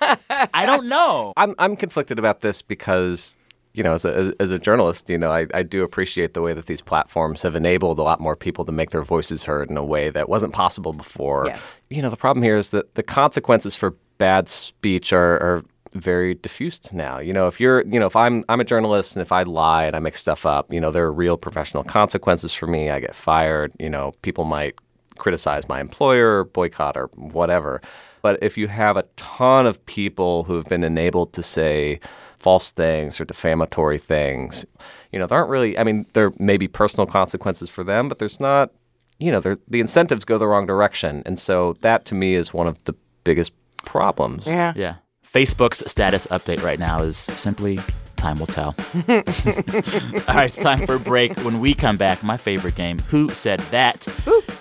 I 0.00 0.64
don't 0.64 0.86
know. 0.86 1.32
I'm 1.36 1.56
I'm 1.58 1.74
conflicted 1.74 2.20
about 2.20 2.42
this 2.42 2.62
because 2.62 3.36
you 3.74 3.82
know, 3.82 3.92
as 3.92 4.04
a 4.04 4.32
as 4.38 4.52
a 4.52 4.58
journalist, 4.58 5.10
you 5.10 5.18
know, 5.18 5.32
I, 5.32 5.46
I 5.52 5.64
do 5.64 5.82
appreciate 5.82 6.34
the 6.34 6.40
way 6.40 6.54
that 6.54 6.66
these 6.66 6.80
platforms 6.80 7.42
have 7.42 7.56
enabled 7.56 7.98
a 7.98 8.02
lot 8.02 8.20
more 8.20 8.36
people 8.36 8.64
to 8.64 8.72
make 8.72 8.90
their 8.90 9.02
voices 9.02 9.42
heard 9.42 9.70
in 9.70 9.76
a 9.76 9.84
way 9.84 10.08
that 10.10 10.28
wasn't 10.28 10.52
possible 10.52 10.92
before. 10.92 11.46
Yes. 11.46 11.76
You 11.90 12.00
know, 12.00 12.10
the 12.10 12.16
problem 12.16 12.44
here 12.44 12.56
is 12.56 12.70
that 12.70 12.94
the 12.94 13.02
consequences 13.02 13.74
for 13.74 13.94
bad 14.18 14.48
speech 14.48 15.12
are, 15.12 15.34
are 15.42 15.62
very 16.00 16.34
diffused 16.34 16.92
now. 16.92 17.18
You 17.18 17.32
know, 17.32 17.46
if 17.46 17.60
you're, 17.60 17.82
you 17.86 17.98
know, 18.00 18.06
if 18.06 18.16
I'm 18.16 18.44
I'm 18.48 18.60
a 18.60 18.64
journalist 18.64 19.16
and 19.16 19.22
if 19.22 19.32
I 19.32 19.42
lie 19.42 19.84
and 19.84 19.96
I 19.96 19.98
make 19.98 20.16
stuff 20.16 20.46
up, 20.46 20.72
you 20.72 20.80
know, 20.80 20.90
there 20.90 21.04
are 21.04 21.12
real 21.12 21.36
professional 21.36 21.84
consequences 21.84 22.52
for 22.52 22.66
me. 22.66 22.90
I 22.90 23.00
get 23.00 23.14
fired. 23.14 23.72
You 23.78 23.90
know, 23.90 24.12
people 24.22 24.44
might 24.44 24.74
criticize 25.18 25.68
my 25.68 25.80
employer, 25.80 26.44
boycott, 26.44 26.96
or 26.96 27.06
whatever. 27.14 27.80
But 28.22 28.38
if 28.42 28.58
you 28.58 28.68
have 28.68 28.96
a 28.96 29.04
ton 29.16 29.66
of 29.66 29.84
people 29.86 30.44
who 30.44 30.56
have 30.56 30.66
been 30.66 30.84
enabled 30.84 31.32
to 31.34 31.42
say 31.42 32.00
false 32.36 32.70
things 32.72 33.20
or 33.20 33.24
defamatory 33.24 33.98
things, 33.98 34.66
you 35.12 35.18
know, 35.18 35.26
there 35.26 35.38
aren't 35.38 35.50
really, 35.50 35.78
I 35.78 35.84
mean, 35.84 36.06
there 36.12 36.32
may 36.38 36.56
be 36.56 36.68
personal 36.68 37.06
consequences 37.06 37.70
for 37.70 37.82
them, 37.84 38.08
but 38.08 38.18
there's 38.18 38.38
not, 38.40 38.72
you 39.18 39.32
know, 39.32 39.40
there- 39.40 39.58
the 39.68 39.80
incentives 39.80 40.24
go 40.24 40.36
the 40.38 40.46
wrong 40.46 40.66
direction. 40.66 41.22
And 41.24 41.38
so 41.38 41.74
that 41.80 42.04
to 42.06 42.14
me 42.14 42.34
is 42.34 42.52
one 42.52 42.66
of 42.66 42.82
the 42.84 42.94
biggest 43.24 43.52
problems. 43.84 44.46
Yeah. 44.46 44.72
Yeah. 44.76 44.96
Facebook's 45.36 45.82
status 45.90 46.26
update 46.28 46.62
right 46.62 46.78
now 46.78 47.02
is 47.02 47.18
simply 47.18 47.78
Time 48.16 48.38
will 48.38 48.46
tell. 48.46 48.68
All 48.94 50.34
right, 50.34 50.46
it's 50.46 50.56
time 50.56 50.86
for 50.86 50.94
a 50.94 50.98
break. 50.98 51.36
When 51.44 51.60
we 51.60 51.74
come 51.74 51.98
back, 51.98 52.22
my 52.22 52.38
favorite 52.38 52.74
game, 52.74 53.00
Who 53.10 53.28
Said 53.28 53.60
That? 53.70 54.08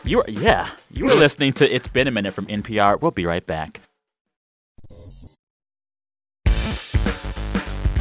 You 0.04 0.20
are, 0.20 0.26
yeah, 0.28 0.72
you 0.92 1.06
were 1.06 1.16
listening 1.16 1.54
to 1.54 1.74
It's 1.74 1.88
Been 1.88 2.10
a 2.10 2.12
Minute 2.12 2.34
from 2.34 2.48
NPR. 2.48 3.00
We'll 3.00 3.12
be 3.12 3.26
right 3.26 3.48
back. 3.48 3.80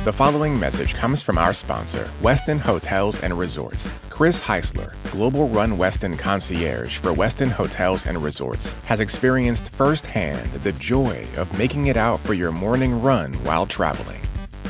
The 0.02 0.12
following 0.12 0.58
message 0.58 0.94
comes 0.94 1.22
from 1.22 1.38
our 1.38 1.54
sponsor, 1.54 2.10
Westin 2.20 2.58
Hotels 2.58 3.20
and 3.20 3.38
Resorts. 3.38 3.88
Chris 4.14 4.40
Heisler, 4.40 4.94
Global 5.10 5.48
Run 5.48 5.72
Westin 5.72 6.16
concierge 6.16 6.98
for 6.98 7.10
Westin 7.10 7.50
Hotels 7.50 8.06
and 8.06 8.16
Resorts, 8.22 8.74
has 8.84 9.00
experienced 9.00 9.70
firsthand 9.70 10.48
the 10.62 10.70
joy 10.70 11.26
of 11.36 11.58
making 11.58 11.88
it 11.88 11.96
out 11.96 12.20
for 12.20 12.32
your 12.32 12.52
morning 12.52 13.02
run 13.02 13.32
while 13.42 13.66
traveling. 13.66 14.20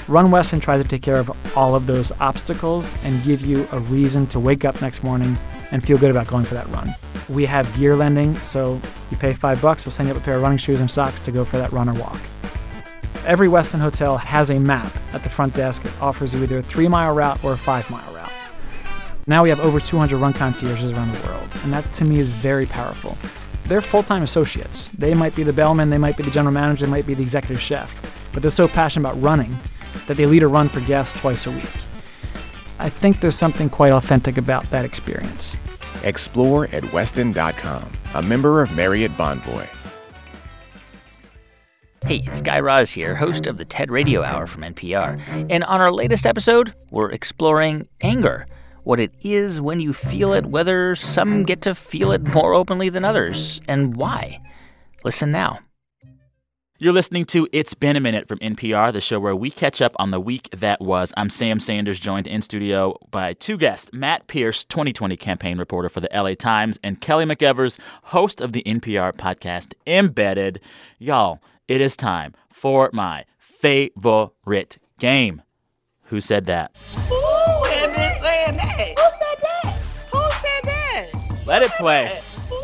Run 0.08 0.28
Westin 0.28 0.62
tries 0.62 0.82
to 0.82 0.88
take 0.88 1.02
care 1.02 1.18
of 1.18 1.30
all 1.54 1.76
of 1.76 1.86
those 1.86 2.10
obstacles 2.22 2.94
and 3.04 3.22
give 3.22 3.44
you 3.44 3.68
a 3.72 3.80
reason 3.80 4.26
to 4.28 4.40
wake 4.40 4.64
up 4.64 4.80
next 4.80 5.04
morning 5.04 5.36
and 5.72 5.84
feel 5.84 5.98
good 5.98 6.10
about 6.10 6.26
going 6.26 6.46
for 6.46 6.54
that 6.54 6.66
run. 6.70 6.88
We 7.28 7.44
have 7.44 7.70
gear 7.76 7.94
lending, 7.96 8.38
so 8.38 8.80
you 9.10 9.18
pay 9.18 9.34
five 9.34 9.60
bucks, 9.60 9.84
we'll 9.84 9.92
send 9.92 10.08
you 10.08 10.14
up 10.14 10.22
a 10.22 10.24
pair 10.24 10.36
of 10.36 10.42
running 10.42 10.56
shoes 10.56 10.80
and 10.80 10.90
socks 10.90 11.20
to 11.20 11.30
go 11.30 11.44
for 11.44 11.58
that 11.58 11.70
run 11.70 11.90
or 11.90 12.00
walk. 12.00 12.18
Every 13.26 13.48
Westin 13.48 13.80
hotel 13.80 14.16
has 14.16 14.50
a 14.50 14.58
map 14.58 14.90
at 15.12 15.22
the 15.22 15.28
front 15.28 15.52
desk. 15.52 15.84
It 15.84 15.92
offers 16.00 16.34
you 16.34 16.42
either 16.42 16.60
a 16.60 16.62
three 16.62 16.88
mile 16.88 17.14
route 17.14 17.44
or 17.44 17.52
a 17.52 17.58
five 17.58 17.90
mile 17.90 18.00
route. 18.06 18.13
Now 19.26 19.42
we 19.42 19.48
have 19.48 19.60
over 19.60 19.80
200 19.80 20.18
run 20.18 20.34
concierges 20.34 20.92
around 20.92 21.12
the 21.12 21.26
world, 21.26 21.48
and 21.62 21.72
that 21.72 21.90
to 21.94 22.04
me 22.04 22.18
is 22.18 22.28
very 22.28 22.66
powerful. 22.66 23.16
They're 23.64 23.80
full 23.80 24.02
time 24.02 24.22
associates. 24.22 24.88
They 24.90 25.14
might 25.14 25.34
be 25.34 25.42
the 25.42 25.52
bellman, 25.52 25.88
they 25.88 25.98
might 25.98 26.18
be 26.18 26.22
the 26.22 26.30
general 26.30 26.52
manager, 26.52 26.84
they 26.84 26.90
might 26.90 27.06
be 27.06 27.14
the 27.14 27.22
executive 27.22 27.60
chef, 27.60 28.28
but 28.32 28.42
they're 28.42 28.50
so 28.50 28.68
passionate 28.68 29.08
about 29.08 29.22
running 29.22 29.56
that 30.06 30.18
they 30.18 30.26
lead 30.26 30.42
a 30.42 30.48
run 30.48 30.68
for 30.68 30.80
guests 30.80 31.18
twice 31.18 31.46
a 31.46 31.50
week. 31.50 31.70
I 32.78 32.90
think 32.90 33.20
there's 33.20 33.38
something 33.38 33.70
quite 33.70 33.92
authentic 33.92 34.36
about 34.36 34.68
that 34.70 34.84
experience. 34.84 35.56
Explore 36.02 36.64
at 36.66 36.82
Westin.com, 36.84 37.92
a 38.14 38.20
member 38.20 38.60
of 38.60 38.76
Marriott 38.76 39.12
Bonvoy. 39.12 39.66
Hey, 42.04 42.22
it's 42.26 42.42
Guy 42.42 42.60
Raz 42.60 42.90
here, 42.90 43.14
host 43.14 43.46
of 43.46 43.56
the 43.56 43.64
TED 43.64 43.90
Radio 43.90 44.22
Hour 44.22 44.46
from 44.46 44.64
NPR. 44.64 45.18
And 45.48 45.64
on 45.64 45.80
our 45.80 45.90
latest 45.90 46.26
episode, 46.26 46.74
we're 46.90 47.10
exploring 47.10 47.88
anger 48.02 48.46
what 48.84 49.00
it 49.00 49.12
is 49.22 49.60
when 49.60 49.80
you 49.80 49.92
feel 49.92 50.32
it, 50.32 50.46
whether 50.46 50.94
some 50.94 51.42
get 51.42 51.62
to 51.62 51.74
feel 51.74 52.12
it 52.12 52.22
more 52.22 52.54
openly 52.54 52.88
than 52.88 53.04
others, 53.04 53.60
and 53.66 53.96
why. 53.96 54.40
Listen 55.02 55.30
now. 55.30 55.60
You're 56.78 56.92
listening 56.92 57.24
to 57.26 57.48
It's 57.52 57.72
Been 57.72 57.94
a 57.94 58.00
Minute 58.00 58.26
from 58.26 58.40
NPR, 58.40 58.92
the 58.92 59.00
show 59.00 59.20
where 59.20 59.36
we 59.36 59.48
catch 59.48 59.80
up 59.80 59.92
on 59.96 60.10
the 60.10 60.20
week 60.20 60.50
that 60.50 60.80
was. 60.80 61.14
I'm 61.16 61.30
Sam 61.30 61.60
Sanders, 61.60 62.00
joined 62.00 62.26
in 62.26 62.42
studio 62.42 62.98
by 63.10 63.32
two 63.32 63.56
guests 63.56 63.90
Matt 63.92 64.26
Pearce, 64.26 64.64
2020 64.64 65.16
campaign 65.16 65.56
reporter 65.56 65.88
for 65.88 66.00
the 66.00 66.10
LA 66.12 66.34
Times, 66.34 66.78
and 66.82 67.00
Kelly 67.00 67.24
McEvers, 67.24 67.78
host 68.02 68.40
of 68.40 68.52
the 68.52 68.62
NPR 68.64 69.12
podcast 69.12 69.74
Embedded. 69.86 70.60
Y'all, 70.98 71.40
it 71.68 71.80
is 71.80 71.96
time 71.96 72.34
for 72.52 72.90
my 72.92 73.24
favorite 73.38 74.76
game. 74.98 75.42
Who 76.06 76.20
said 76.20 76.46
that? 76.46 76.76
Who 77.94 78.00
am 78.00 78.10
I 78.10 78.20
saying 78.20 78.56
that? 78.56 78.78
Who 78.98 79.06
said 79.20 79.38
that? 79.42 79.78
Who 80.12 80.22
said 80.42 80.62
that? 80.64 81.46
Let 81.46 81.62
it 81.62 81.70
play. 81.72 82.10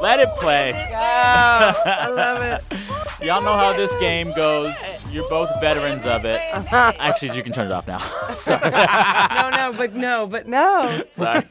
Let 0.00 0.18
it 0.20 0.28
play. 0.38 0.72
I 0.92 2.08
love 2.08 2.42
it. 2.42 2.64
Y'all 3.24 3.42
know 3.42 3.56
how 3.56 3.72
this 3.74 3.94
game 3.96 4.32
goes. 4.34 4.74
You're 5.10 5.28
both 5.28 5.50
veterans 5.60 6.04
of 6.06 6.24
it. 6.24 6.40
Actually, 6.72 7.36
you 7.36 7.42
can 7.42 7.52
turn 7.52 7.66
it 7.66 7.72
off 7.72 7.86
now. 7.88 7.98
Sorry. 8.34 8.70
no, 8.70 9.50
no, 9.50 9.72
but 9.76 9.94
no, 9.94 10.26
but 10.26 10.46
no. 10.46 11.02
Sorry. 11.10 11.42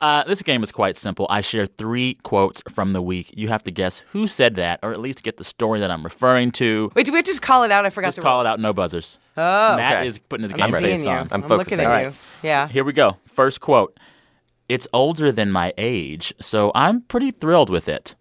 uh, 0.00 0.24
this 0.24 0.40
game 0.42 0.62
is 0.62 0.72
quite 0.72 0.96
simple. 0.96 1.26
I 1.28 1.40
share 1.42 1.66
three 1.66 2.14
quotes 2.22 2.62
from 2.72 2.92
the 2.94 3.02
week. 3.02 3.32
You 3.36 3.48
have 3.48 3.62
to 3.64 3.70
guess 3.70 3.98
who 4.12 4.26
said 4.26 4.54
that, 4.56 4.80
or 4.82 4.92
at 4.92 5.00
least 5.00 5.22
get 5.22 5.36
the 5.36 5.44
story 5.44 5.78
that 5.80 5.90
I'm 5.90 6.02
referring 6.04 6.52
to. 6.52 6.90
Wait, 6.94 7.06
do 7.06 7.12
we 7.12 7.16
have 7.18 7.24
to 7.26 7.30
just 7.30 7.42
call 7.42 7.64
it 7.64 7.70
out? 7.70 7.84
I 7.84 7.90
forgot 7.90 8.08
Just 8.08 8.16
to 8.16 8.22
call 8.22 8.40
it 8.40 8.46
out. 8.46 8.58
No 8.58 8.72
buzzers. 8.72 9.18
Oh. 9.36 9.76
Matt 9.76 9.98
Okay. 9.98 10.06
is 10.08 10.18
putting 10.18 10.42
his 10.44 10.52
I'm 10.52 10.58
game 10.58 10.72
face 10.72 11.04
you. 11.04 11.10
on. 11.10 11.18
I'm 11.18 11.28
I'm 11.32 11.42
focusing. 11.42 11.78
looking 11.78 11.80
at 11.80 11.86
All 11.90 12.02
you. 12.10 12.12
Yeah. 12.42 12.68
Here 12.68 12.84
we 12.84 12.92
go. 12.92 13.18
First 13.26 13.60
quote. 13.60 13.98
It's 14.68 14.88
older 14.94 15.30
than 15.30 15.50
my 15.50 15.74
age, 15.76 16.32
so 16.40 16.72
I'm 16.74 17.02
pretty 17.02 17.30
thrilled 17.30 17.68
with 17.68 17.88
it. 17.88 18.14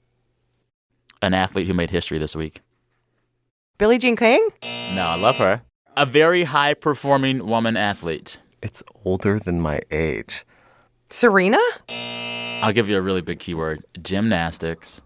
An 1.21 1.33
athlete 1.33 1.67
who 1.67 1.73
made 1.73 1.91
history 1.91 2.17
this 2.17 2.35
week. 2.35 2.59
Billie 3.81 3.97
Jean 3.97 4.15
King? 4.15 4.47
No, 4.93 5.07
I 5.07 5.15
love 5.15 5.37
her. 5.37 5.63
A 5.97 6.05
very 6.05 6.43
high 6.43 6.75
performing 6.75 7.47
woman 7.47 7.75
athlete. 7.75 8.37
It's 8.61 8.83
older 9.03 9.39
than 9.39 9.59
my 9.59 9.79
age. 9.89 10.45
Serena? 11.09 11.57
I'll 11.89 12.73
give 12.73 12.89
you 12.89 12.97
a 12.99 13.01
really 13.01 13.21
big 13.21 13.39
keyword 13.39 13.83
gymnastics. 13.99 15.01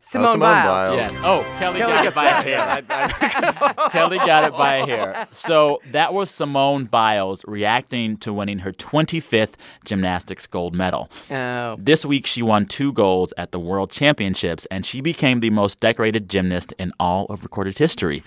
Simone, 0.00 0.26
oh, 0.26 0.32
Simone 0.32 0.40
Biles. 0.40 0.80
Biles. 0.80 0.96
Yes. 0.96 1.18
Oh, 1.22 1.42
Kelly, 1.58 1.78
Kelly 1.78 1.92
got 1.92 2.06
it 2.06 2.14
by 2.14 2.24
a 2.24 2.30
got 2.30 3.12
hair. 3.12 3.73
Kelly 3.94 4.18
got 4.26 4.44
it 4.44 4.52
by 4.52 4.76
a 4.76 4.86
hair. 4.86 5.26
So 5.30 5.80
that 5.92 6.12
was 6.12 6.30
Simone 6.30 6.84
Biles 6.84 7.44
reacting 7.46 8.16
to 8.18 8.32
winning 8.32 8.58
her 8.60 8.72
25th 8.72 9.54
gymnastics 9.84 10.46
gold 10.46 10.74
medal. 10.74 11.10
Oh. 11.30 11.76
This 11.78 12.04
week, 12.04 12.26
she 12.26 12.42
won 12.42 12.66
two 12.66 12.92
golds 12.92 13.32
at 13.38 13.52
the 13.52 13.58
World 13.58 13.90
Championships, 13.90 14.66
and 14.66 14.84
she 14.84 15.00
became 15.00 15.40
the 15.40 15.50
most 15.50 15.80
decorated 15.80 16.28
gymnast 16.28 16.74
in 16.78 16.92
all 16.98 17.26
of 17.26 17.42
recorded 17.44 17.78
history. 17.78 18.22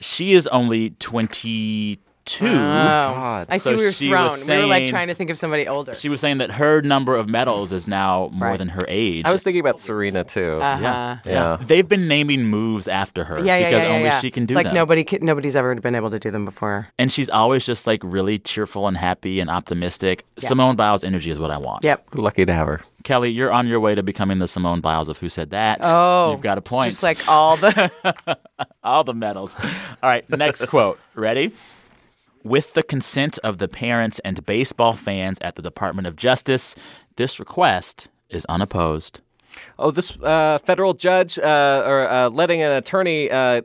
She 0.00 0.32
is 0.32 0.46
only 0.48 0.90
22. 0.90 2.00
Oh. 2.42 3.44
I 3.48 3.56
see 3.56 3.58
So 3.58 3.76
we 3.76 3.84
were 3.84 3.92
thrown. 3.92 4.24
was 4.24 4.48
we 4.48 4.56
were 4.56 4.66
like 4.66 4.86
trying 4.86 5.08
to 5.08 5.14
think 5.14 5.30
of 5.30 5.38
somebody 5.38 5.66
older. 5.66 5.94
She 5.94 6.08
was 6.08 6.20
saying 6.20 6.38
that 6.38 6.52
her 6.52 6.80
number 6.82 7.16
of 7.16 7.28
medals 7.28 7.72
is 7.72 7.86
now 7.86 8.30
more 8.32 8.50
Right. 8.50 8.58
than 8.58 8.68
her 8.68 8.82
age. 8.88 9.24
I 9.24 9.32
was 9.32 9.42
thinking 9.42 9.60
about 9.60 9.80
Serena 9.80 10.22
too. 10.24 10.58
Uh-huh. 10.62 10.80
Yeah. 10.82 11.18
Yeah. 11.24 11.56
They've 11.60 11.88
been 11.88 12.08
naming 12.08 12.44
moves 12.44 12.88
after 12.88 13.24
her 13.24 13.38
yeah, 13.38 13.56
yeah, 13.56 13.58
because 13.68 13.72
yeah, 13.82 13.88
yeah, 13.88 13.94
only 13.94 14.04
yeah. 14.08 14.20
she 14.20 14.30
can 14.30 14.46
do 14.46 14.54
like 14.54 14.66
them. 14.66 14.74
nobody, 14.74 15.02
can, 15.04 15.24
nobody's 15.24 15.56
ever 15.56 15.74
been 15.76 15.94
able 15.94 16.10
to 16.10 16.18
do 16.18 16.30
them 16.30 16.44
before. 16.44 16.88
and 16.98 17.10
she's 17.10 17.28
always 17.28 17.64
just 17.66 17.86
like 17.86 18.00
really 18.04 18.38
cheerful 18.38 18.86
and 18.86 18.96
happy 18.96 19.40
and 19.40 19.50
optimistic. 19.50 20.24
Yeah. 20.36 20.48
Simone 20.48 20.76
Biles' 20.76 21.02
energy 21.04 21.30
is 21.30 21.38
what 21.38 21.50
I 21.50 21.58
want. 21.58 21.84
Yep. 21.84 22.08
Lucky 22.14 22.44
to 22.44 22.52
have 22.52 22.66
her. 22.66 22.80
Kelly, 23.02 23.30
you're 23.30 23.50
on 23.52 23.66
your 23.66 23.80
way 23.80 23.94
to 23.94 24.02
becoming 24.02 24.38
the 24.40 24.48
Simone 24.48 24.80
Biles 24.80 25.08
of 25.08 25.18
Who 25.18 25.28
Said 25.30 25.50
That. 25.50 25.80
Oh, 25.82 26.32
You've 26.32 26.42
got 26.42 26.58
a 26.58 26.60
point. 26.62 26.90
Just 26.90 27.02
like 27.02 27.26
all 27.28 27.56
the. 27.56 27.90
all 28.84 29.04
the 29.04 29.14
medals. 29.14 29.56
All 30.02 30.10
right, 30.10 30.28
next 30.30 30.66
quote. 30.66 31.00
Ready? 31.14 31.52
With 32.42 32.72
the 32.72 32.82
consent 32.82 33.38
of 33.44 33.58
the 33.58 33.68
parents 33.68 34.18
and 34.20 34.44
baseball 34.46 34.92
fans 34.92 35.38
at 35.42 35.56
the 35.56 35.62
Department 35.62 36.06
of 36.06 36.16
Justice, 36.16 36.74
this 37.16 37.38
request 37.38 38.08
is 38.30 38.46
unopposed. 38.46 39.20
Oh, 39.78 39.90
this 39.90 40.16
uh, 40.22 40.58
federal 40.58 40.94
judge 40.94 41.38
uh, 41.38 41.82
or 41.84 42.08
uh, 42.08 42.28
letting 42.30 42.62
an 42.62 42.72
attorney 42.72 43.30
uh, 43.30 43.62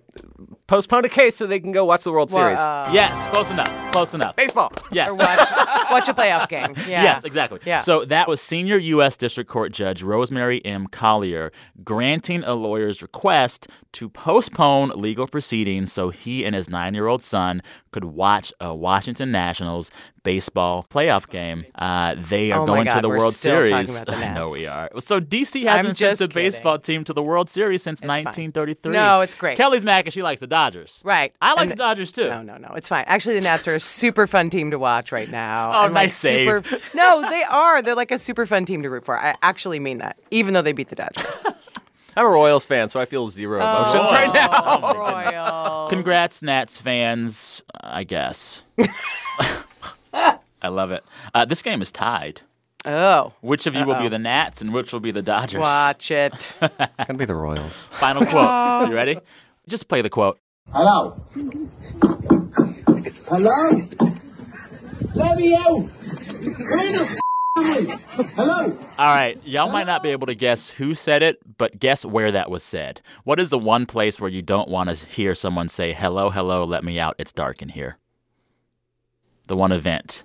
postpone 0.67 1.05
a 1.05 1.09
case 1.09 1.35
so 1.35 1.45
they 1.47 1.59
can 1.59 1.71
go 1.71 1.85
watch 1.85 2.03
the 2.03 2.11
World 2.11 2.31
Series. 2.31 2.57
yes, 2.91 3.27
close 3.27 3.51
enough. 3.51 3.91
Close 3.91 4.13
enough. 4.13 4.35
Baseball. 4.35 4.71
Yes. 4.91 5.11
Or 5.11 5.17
watch, 5.17 5.89
watch 5.91 6.09
a 6.09 6.13
playoff 6.13 6.49
game. 6.49 6.73
Yeah. 6.89 7.03
Yes, 7.03 7.23
exactly. 7.23 7.59
Yeah. 7.65 7.77
So 7.77 8.03
that 8.05 8.27
was 8.27 8.41
senior 8.41 8.77
U.S. 8.77 9.15
District 9.17 9.49
Court 9.49 9.71
Judge 9.71 10.03
Rosemary 10.03 10.63
M. 10.65 10.87
Collyer 10.87 11.51
granting 11.83 12.43
a 12.43 12.53
lawyer's 12.55 13.01
request 13.01 13.67
to 13.93 14.09
postpone 14.09 14.89
legal 14.89 15.27
proceedings 15.27 15.93
so 15.93 16.09
he 16.09 16.43
and 16.45 16.53
his 16.55 16.69
nine 16.69 16.93
year 16.93 17.07
old 17.07 17.23
son 17.23 17.61
could 17.91 18.03
watch 18.03 18.51
a 18.59 18.75
Washington 18.75 19.31
Nationals 19.31 19.89
baseball 20.23 20.83
playoff 20.89 21.29
game. 21.29 21.65
Uh, 21.75 22.15
they 22.17 22.51
are 22.51 22.59
Oh 22.61 22.65
my 22.65 22.83
going 22.83 22.87
to 22.87 22.99
the 23.01 23.07
we're 23.07 23.19
World 23.19 23.33
still 23.35 23.65
Series. 23.65 23.89
about 23.95 24.07
the 24.07 24.15
I 24.25 24.33
know 24.33 24.49
we 24.49 24.65
are. 24.67 24.89
So 24.99 25.19
D.C. 25.21 25.63
Hasn't 25.63 25.95
sent 25.97 26.19
a 26.19 26.27
baseball 26.27 26.79
team 26.79 27.03
to 27.05 27.13
the 27.13 27.21
World 27.23 27.47
Series 27.47 27.83
since 27.83 27.99
fine. 28.01 28.25
1933. 28.25 28.91
No, 28.91 29.21
it's 29.21 29.35
great. 29.35 29.55
Kelly's 29.55 29.85
mad 29.85 30.03
'cause 30.05 30.13
she 30.13 30.21
likes 30.23 30.39
the 30.39 30.47
Dodgers. 30.47 31.01
Right. 31.03 31.33
I 31.41 31.51
like 31.53 31.63
And 31.63 31.71
the 31.71 31.75
Dodgers 31.75 32.11
too. 32.11 32.29
No, 32.29 32.41
no, 32.41 32.57
no. 32.57 32.69
It's 32.75 32.87
fine. 32.87 33.03
Actually, 33.07 33.35
the 33.35 33.41
Nats 33.41 33.67
are 33.67 33.75
a 33.75 33.79
super 33.79 34.27
fun 34.27 34.49
team 34.49 34.71
to 34.71 34.79
watch 34.79 35.11
right 35.11 35.29
now. 35.29 35.71
Oh, 35.73 35.85
And, 35.85 35.93
like, 35.93 36.05
nice 36.05 36.15
save. 36.17 36.47
super, 36.67 36.79
No, 36.93 37.27
they 37.29 37.43
are. 37.43 37.81
They're 37.81 37.95
like 37.95 38.11
a 38.11 38.17
super 38.17 38.45
fun 38.45 38.65
team 38.65 38.81
to 38.83 38.89
root 38.89 39.03
for. 39.03 39.19
I 39.19 39.35
actually 39.41 39.79
mean 39.79 39.97
that, 39.97 40.17
even 40.31 40.53
though 40.53 40.61
they 40.61 40.71
beat 40.73 40.87
the 40.89 40.95
Dodgers. 40.95 41.45
I'm 42.17 42.25
a 42.25 42.29
Royals 42.29 42.65
fan, 42.65 42.87
so 42.87 42.99
I 43.01 43.05
feel 43.05 43.27
zero 43.29 43.57
emotions 43.59 44.09
right 44.09 44.33
now. 44.33 44.47
Oh, 44.63 44.93
my 45.11 45.23
goodness. 45.25 45.89
Congrats, 45.89 46.41
Nats 46.41 46.77
fans, 46.77 47.61
I 47.81 48.05
guess. 48.05 48.61
I 50.13 50.69
love 50.69 50.91
it. 50.91 51.03
Uh, 51.33 51.43
this 51.45 51.61
game 51.61 51.81
is 51.81 51.91
tied. 51.91 52.41
Oh. 52.85 53.33
Which 53.41 53.65
of 53.67 53.75
you 53.75 53.83
will 53.85 53.95
be 53.95 54.07
the 54.07 54.19
Nats 54.19 54.61
and 54.61 54.71
which 54.73 54.93
will 54.93 54.99
be 54.99 55.11
the 55.11 55.21
Dodgers? 55.21 55.59
Watch 55.59 56.11
it. 56.11 56.55
Gonna 57.07 57.15
be 57.17 57.25
the 57.25 57.35
Royals. 57.35 57.87
Final 57.93 58.25
quote. 58.25 58.87
You 58.89 58.95
ready? 58.95 59.19
Just 59.67 59.87
play 59.87 60.01
the 60.01 60.09
quote. 60.09 60.39
Hello. 60.71 61.21
Hello. 63.27 63.81
Let 65.15 65.37
me 65.37 65.55
out. 65.55 65.79
Where 65.79 66.91
the 66.91 67.09
f-? 67.57 68.33
Hello. 68.35 68.77
All 68.97 69.13
right. 69.13 69.39
Y'all 69.45 69.71
might 69.71 69.87
not 69.87 70.03
be 70.03 70.09
able 70.09 70.27
to 70.27 70.35
guess 70.35 70.69
who 70.71 70.93
said 70.93 71.23
it, 71.23 71.39
but 71.57 71.79
guess 71.79 72.05
where 72.05 72.31
that 72.31 72.49
was 72.49 72.63
said. 72.63 73.01
What 73.23 73.39
is 73.39 73.49
the 73.49 73.59
one 73.59 73.85
place 73.85 74.19
where 74.19 74.29
you 74.29 74.41
don't 74.41 74.69
want 74.69 74.89
to 74.89 75.05
hear 75.05 75.33
someone 75.35 75.69
say, 75.69 75.93
hello, 75.93 76.29
hello, 76.29 76.63
let 76.63 76.83
me 76.83 76.99
out, 76.99 77.15
it's 77.17 77.31
dark 77.31 77.61
in 77.61 77.69
here? 77.69 77.97
the 79.47 79.55
one 79.55 79.71
event 79.71 80.23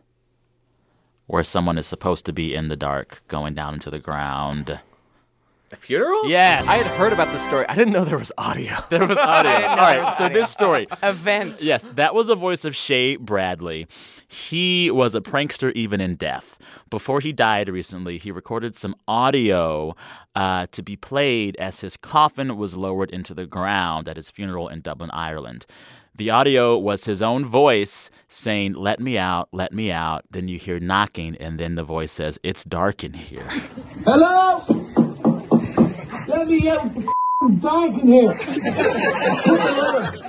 where 1.27 1.45
someone 1.45 1.79
is 1.79 1.87
supposed 1.87 2.27
to 2.27 2.33
be 2.33 2.55
in 2.55 2.69
the 2.69 2.77
dark 2.77 3.23
going 3.29 3.55
down 3.55 3.75
into 3.75 3.91
the 3.91 3.99
ground. 3.99 4.81
A 5.73 5.77
funeral? 5.77 6.29
Yes. 6.29 6.67
I 6.67 6.79
had 6.79 6.87
heard 6.97 7.13
about 7.13 7.31
this 7.31 7.45
story. 7.45 7.65
I 7.69 7.77
didn't 7.77 7.93
know 7.93 8.05
there 8.05 8.19
was 8.19 8.33
audio. 8.37 8.73
There 8.91 9.07
was 9.07 9.19
audio. 9.19 9.53
All 9.69 9.77
right, 9.77 10.13
so 10.15 10.29
this 10.29 10.51
story. 10.51 10.89
Event. 11.03 11.63
Yes, 11.63 11.87
that 11.95 12.13
was 12.13 12.27
the 12.27 12.35
voice 12.35 12.65
of 12.65 12.75
Shay 12.75 13.15
Bradley. 13.15 13.87
He 14.27 14.91
was 14.91 15.15
a 15.15 15.21
prankster 15.21 15.71
even 15.77 16.01
in 16.01 16.17
death. 16.17 16.59
Before 16.91 17.21
he 17.21 17.33
died 17.33 17.69
recently, 17.69 18.19
he 18.19 18.33
recorded 18.33 18.75
some 18.75 18.97
audio 19.07 19.95
uh, 20.35 20.67
to 20.73 20.83
be 20.83 20.97
played 20.97 21.57
as 21.59 21.81
his 21.81 21.97
coffin 21.97 22.57
was 22.57 22.75
lowered 22.77 23.11
into 23.11 23.33
the 23.33 23.47
ground 23.47 24.09
at 24.09 24.17
his 24.17 24.29
funeral 24.29 24.67
in 24.67 24.81
Dublin, 24.81 25.11
Ireland. 25.13 25.67
The 26.17 26.31
audio 26.31 26.77
was 26.77 27.05
his 27.05 27.23
own 27.23 27.45
voice 27.45 28.11
saying, 28.29 28.73
Let 28.75 28.99
me 28.99 29.17
out, 29.19 29.49
let 29.53 29.73
me 29.73 29.93
out. 29.93 30.25
Then 30.29 30.49
you 30.49 30.59
hear 30.59 30.81
knocking, 30.81 31.37
and 31.37 31.61
then 31.61 31.77
the 31.77 31.85
voice 31.85 32.11
says, 32.11 32.41
It's 32.43 32.65
dark 32.65 33.05
in 33.05 33.13
here. 33.15 33.49
Hello? 34.05 34.59
Let 36.31 36.49
me 36.49 36.69
out. 36.69 36.89
Dark 37.61 37.93
in 37.93 38.07
here. 38.07 38.39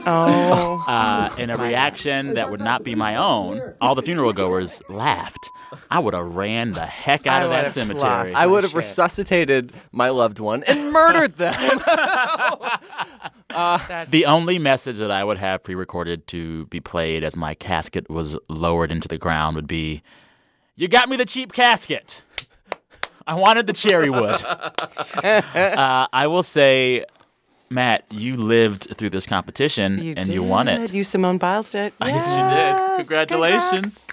Oh. 0.08 0.84
Uh, 0.88 1.30
in 1.38 1.50
a 1.50 1.58
reaction 1.58 2.36
that 2.36 2.50
would 2.50 2.62
not 2.62 2.84
be 2.86 2.96
my 2.96 3.18
own, 3.18 3.74
all 3.82 3.96
the 3.96 4.02
funeral 4.02 4.32
goers 4.32 4.82
laughed. 4.88 5.52
I 5.90 6.00
would 6.00 6.14
have 6.14 6.36
ran 6.36 6.72
the 6.72 6.86
heck 6.86 7.28
out 7.28 7.42
I 7.42 7.46
of 7.46 7.52
that 7.52 7.72
cemetery. 7.72 8.34
I 8.34 8.48
would 8.48 8.64
have 8.64 8.76
resuscitated 8.76 9.74
my 9.92 10.10
loved 10.10 10.40
one 10.40 10.64
and 10.64 10.92
murdered 10.92 11.38
them. 11.38 11.82
The 14.10 14.26
only 14.28 14.58
message 14.60 14.98
that 15.00 15.12
I 15.12 15.26
would 15.26 15.38
have 15.38 15.62
pre 15.62 15.76
recorded 15.76 16.26
to 16.28 16.68
be 16.68 16.80
played 16.80 17.26
as 17.26 17.36
my 17.36 17.54
casket 17.54 18.10
was 18.10 18.38
lowered 18.48 18.94
into 18.94 19.10
the 19.10 19.18
ground 19.18 19.58
would 19.58 19.68
be 19.68 20.02
You 20.78 20.88
got 20.88 21.10
me 21.10 21.18
the 21.18 21.26
cheap 21.26 21.52
casket. 21.52 22.22
I 23.32 23.36
wanted 23.36 23.66
the 23.66 23.72
cherry 23.72 24.10
wood. 24.10 24.44
uh, 24.46 26.08
I 26.12 26.28
will 26.28 26.44
say, 26.44 27.06
Matt, 27.70 28.04
you 28.12 28.36
lived 28.36 28.98
through 28.98 29.12
this 29.12 29.26
competition 29.26 30.18
and 30.18 30.28
you 30.28 30.44
won 30.44 30.68
it. 30.68 30.94
You 30.94 31.06
Simone 31.06 31.38
Biles 31.38 31.70
did. 31.70 31.94
Yes, 32.02 32.28
you 32.30 32.98
did. 32.98 33.08
Congratulations. 33.08 34.08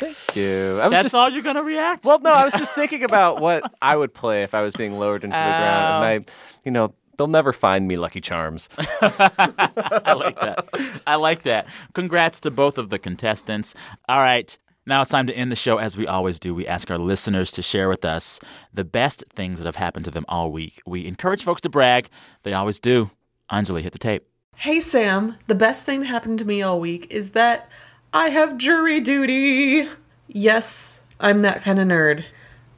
Thank 0.00 0.34
you. 0.34 0.80
I 0.80 0.84
was 0.84 0.90
That's 0.90 1.02
just, 1.04 1.14
all 1.14 1.30
you're 1.30 1.44
going 1.44 1.54
to 1.54 1.62
react? 1.62 2.04
well, 2.04 2.18
no, 2.18 2.32
I 2.32 2.44
was 2.44 2.54
just 2.54 2.74
thinking 2.74 3.04
about 3.04 3.40
what 3.40 3.72
I 3.80 3.94
would 3.94 4.12
play 4.12 4.42
if 4.42 4.52
I 4.52 4.62
was 4.62 4.74
being 4.74 4.98
lowered 4.98 5.22
into 5.22 5.36
the 5.36 5.42
ground. 5.44 6.04
And 6.04 6.26
I, 6.26 6.32
you 6.64 6.72
know, 6.72 6.92
they'll 7.18 7.28
never 7.28 7.52
find 7.52 7.86
me 7.86 7.98
Lucky 7.98 8.20
Charms. 8.20 8.68
I 8.78 10.14
like 10.16 10.40
that. 10.40 11.02
I 11.06 11.14
like 11.14 11.42
that. 11.42 11.68
Congrats 11.92 12.40
to 12.40 12.50
both 12.50 12.78
of 12.78 12.90
the 12.90 12.98
contestants. 12.98 13.76
All 14.08 14.18
right. 14.18 14.58
Now 14.90 15.02
it's 15.02 15.10
time 15.12 15.28
to 15.28 15.36
end 15.36 15.52
the 15.52 15.56
show 15.56 15.78
as 15.78 15.96
we 15.96 16.08
always 16.08 16.40
do. 16.40 16.52
We 16.52 16.66
ask 16.66 16.90
our 16.90 16.98
listeners 16.98 17.52
to 17.52 17.62
share 17.62 17.88
with 17.88 18.04
us 18.04 18.40
the 18.74 18.82
best 18.82 19.22
things 19.36 19.60
that 19.60 19.64
have 19.64 19.76
happened 19.76 20.04
to 20.06 20.10
them 20.10 20.24
all 20.28 20.50
week. 20.50 20.82
We 20.84 21.06
encourage 21.06 21.44
folks 21.44 21.60
to 21.60 21.68
brag. 21.68 22.08
They 22.42 22.54
always 22.54 22.80
do. 22.80 23.12
Anjali, 23.52 23.82
hit 23.82 23.92
the 23.92 24.00
tape. 24.00 24.26
Hey 24.56 24.80
Sam, 24.80 25.36
the 25.46 25.54
best 25.54 25.84
thing 25.84 26.00
that 26.00 26.06
happened 26.06 26.40
to 26.40 26.44
me 26.44 26.60
all 26.60 26.80
week 26.80 27.06
is 27.08 27.30
that 27.30 27.70
I 28.12 28.30
have 28.30 28.58
jury 28.58 28.98
duty. 28.98 29.88
Yes, 30.26 30.98
I'm 31.20 31.42
that 31.42 31.62
kind 31.62 31.78
of 31.78 31.86
nerd. 31.86 32.24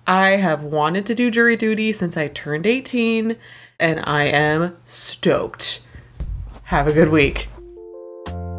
I 0.06 0.36
have 0.36 0.62
wanted 0.62 1.06
to 1.06 1.14
do 1.14 1.30
jury 1.30 1.56
duty 1.56 1.94
since 1.94 2.18
I 2.18 2.28
turned 2.28 2.66
18, 2.66 3.38
and 3.80 4.00
I 4.04 4.24
am 4.24 4.76
stoked. 4.84 5.80
Have 6.64 6.88
a 6.88 6.92
good 6.92 7.08
week. 7.08 7.48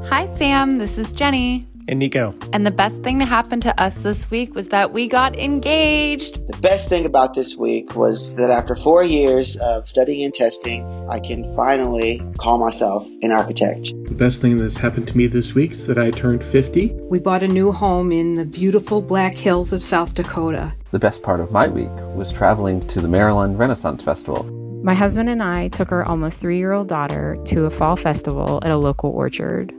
Hi, 0.09 0.25
Sam. 0.25 0.79
This 0.79 0.97
is 0.97 1.11
Jenny. 1.11 1.67
And 1.87 1.99
Nico. 1.99 2.33
And 2.53 2.65
the 2.65 2.71
best 2.71 3.01
thing 3.03 3.19
to 3.19 3.25
happen 3.25 3.59
to 3.61 3.81
us 3.81 4.03
this 4.03 4.31
week 4.31 4.55
was 4.55 4.69
that 4.69 4.93
we 4.93 5.07
got 5.07 5.37
engaged. 5.37 6.35
The 6.47 6.57
best 6.61 6.89
thing 6.89 7.05
about 7.05 7.33
this 7.33 7.57
week 7.57 7.95
was 7.95 8.35
that 8.35 8.49
after 8.49 8.75
four 8.75 9.03
years 9.03 9.57
of 9.57 9.87
studying 9.87 10.23
and 10.23 10.33
testing, 10.33 10.85
I 11.09 11.19
can 11.19 11.53
finally 11.55 12.21
call 12.39 12.57
myself 12.57 13.05
an 13.21 13.31
architect. 13.31 13.85
The 14.07 14.15
best 14.15 14.41
thing 14.41 14.57
that's 14.57 14.77
happened 14.77 15.07
to 15.09 15.17
me 15.17 15.27
this 15.27 15.53
week 15.53 15.71
is 15.71 15.87
that 15.87 15.97
I 15.97 16.11
turned 16.11 16.43
50. 16.43 16.93
We 17.09 17.19
bought 17.19 17.43
a 17.43 17.47
new 17.47 17.71
home 17.71 18.11
in 18.11 18.35
the 18.35 18.45
beautiful 18.45 19.01
Black 19.01 19.35
Hills 19.35 19.73
of 19.73 19.83
South 19.83 20.13
Dakota. 20.13 20.73
The 20.91 20.99
best 20.99 21.23
part 21.23 21.39
of 21.39 21.51
my 21.51 21.67
week 21.67 21.91
was 22.15 22.31
traveling 22.31 22.85
to 22.87 23.01
the 23.01 23.07
Maryland 23.07 23.59
Renaissance 23.59 24.03
Festival. 24.03 24.43
My 24.83 24.93
husband 24.93 25.29
and 25.29 25.41
I 25.41 25.69
took 25.69 25.91
our 25.91 26.03
almost 26.03 26.39
three 26.39 26.57
year 26.57 26.73
old 26.73 26.87
daughter 26.87 27.37
to 27.45 27.65
a 27.65 27.71
fall 27.71 27.95
festival 27.95 28.59
at 28.63 28.71
a 28.71 28.77
local 28.77 29.11
orchard. 29.11 29.73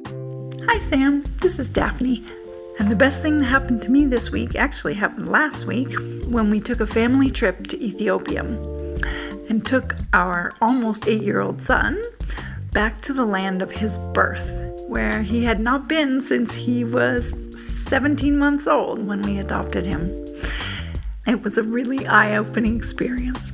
Hi, 0.66 0.78
Sam. 0.78 1.22
This 1.40 1.58
is 1.58 1.68
Daphne. 1.68 2.24
And 2.78 2.90
the 2.90 2.96
best 2.96 3.20
thing 3.20 3.38
that 3.38 3.44
happened 3.44 3.82
to 3.82 3.90
me 3.90 4.06
this 4.06 4.30
week 4.30 4.56
actually 4.56 4.94
happened 4.94 5.28
last 5.28 5.66
week 5.66 5.92
when 6.26 6.50
we 6.50 6.58
took 6.58 6.80
a 6.80 6.86
family 6.86 7.30
trip 7.30 7.66
to 7.66 7.84
Ethiopia 7.84 8.42
and 9.50 9.64
took 9.64 9.94
our 10.14 10.52
almost 10.62 11.06
eight 11.06 11.22
year 11.22 11.40
old 11.40 11.60
son 11.60 12.02
back 12.72 13.02
to 13.02 13.12
the 13.12 13.26
land 13.26 13.60
of 13.60 13.72
his 13.72 13.98
birth, 14.14 14.50
where 14.88 15.22
he 15.22 15.44
had 15.44 15.60
not 15.60 15.86
been 15.86 16.22
since 16.22 16.54
he 16.54 16.82
was 16.82 17.34
17 17.86 18.38
months 18.38 18.66
old 18.66 19.06
when 19.06 19.20
we 19.20 19.38
adopted 19.38 19.84
him. 19.84 20.10
It 21.26 21.42
was 21.42 21.58
a 21.58 21.62
really 21.62 22.06
eye 22.06 22.36
opening 22.36 22.76
experience. 22.76 23.52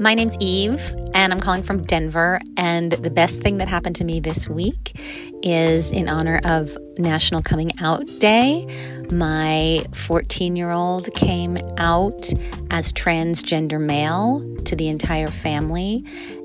My 0.00 0.14
name's 0.14 0.34
Eve, 0.40 0.94
and 1.14 1.30
I'm 1.30 1.40
calling 1.40 1.62
from 1.62 1.82
Denver. 1.82 2.40
And 2.56 2.92
the 2.92 3.10
best 3.10 3.42
thing 3.42 3.58
that 3.58 3.68
happened 3.68 3.96
to 3.96 4.04
me 4.04 4.18
this 4.18 4.48
week 4.48 4.98
is 5.42 5.92
in 5.92 6.08
honor 6.08 6.40
of 6.46 6.74
National 6.98 7.42
Coming 7.42 7.70
Out 7.82 8.06
Day. 8.18 8.66
My 9.10 9.84
14 9.92 10.56
year 10.56 10.70
old 10.70 11.12
came 11.14 11.58
out 11.76 12.32
as 12.70 12.94
transgender 12.94 13.78
male 13.78 14.40
to 14.64 14.74
the 14.74 14.88
entire 14.88 15.28
family. 15.28 16.02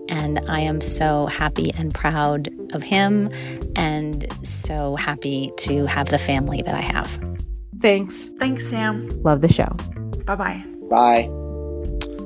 And 0.10 0.42
I 0.50 0.60
am 0.60 0.82
so 0.82 1.28
happy 1.28 1.72
and 1.78 1.94
proud 1.94 2.50
of 2.74 2.84
him, 2.84 3.30
and 3.78 4.28
so 4.46 4.98
happy 4.98 5.52
to 5.60 5.86
have 5.86 6.10
the 6.10 6.20
family 6.20 6.62
that 6.62 6.76
I 6.76 6.82
have. 6.82 7.20
Thanks. 7.80 8.32
Thanks, 8.38 8.68
Sam. 8.68 9.24
Love 9.24 9.40
the 9.40 9.52
show. 9.52 9.70
Bye 10.26 10.36
bye. 10.36 10.66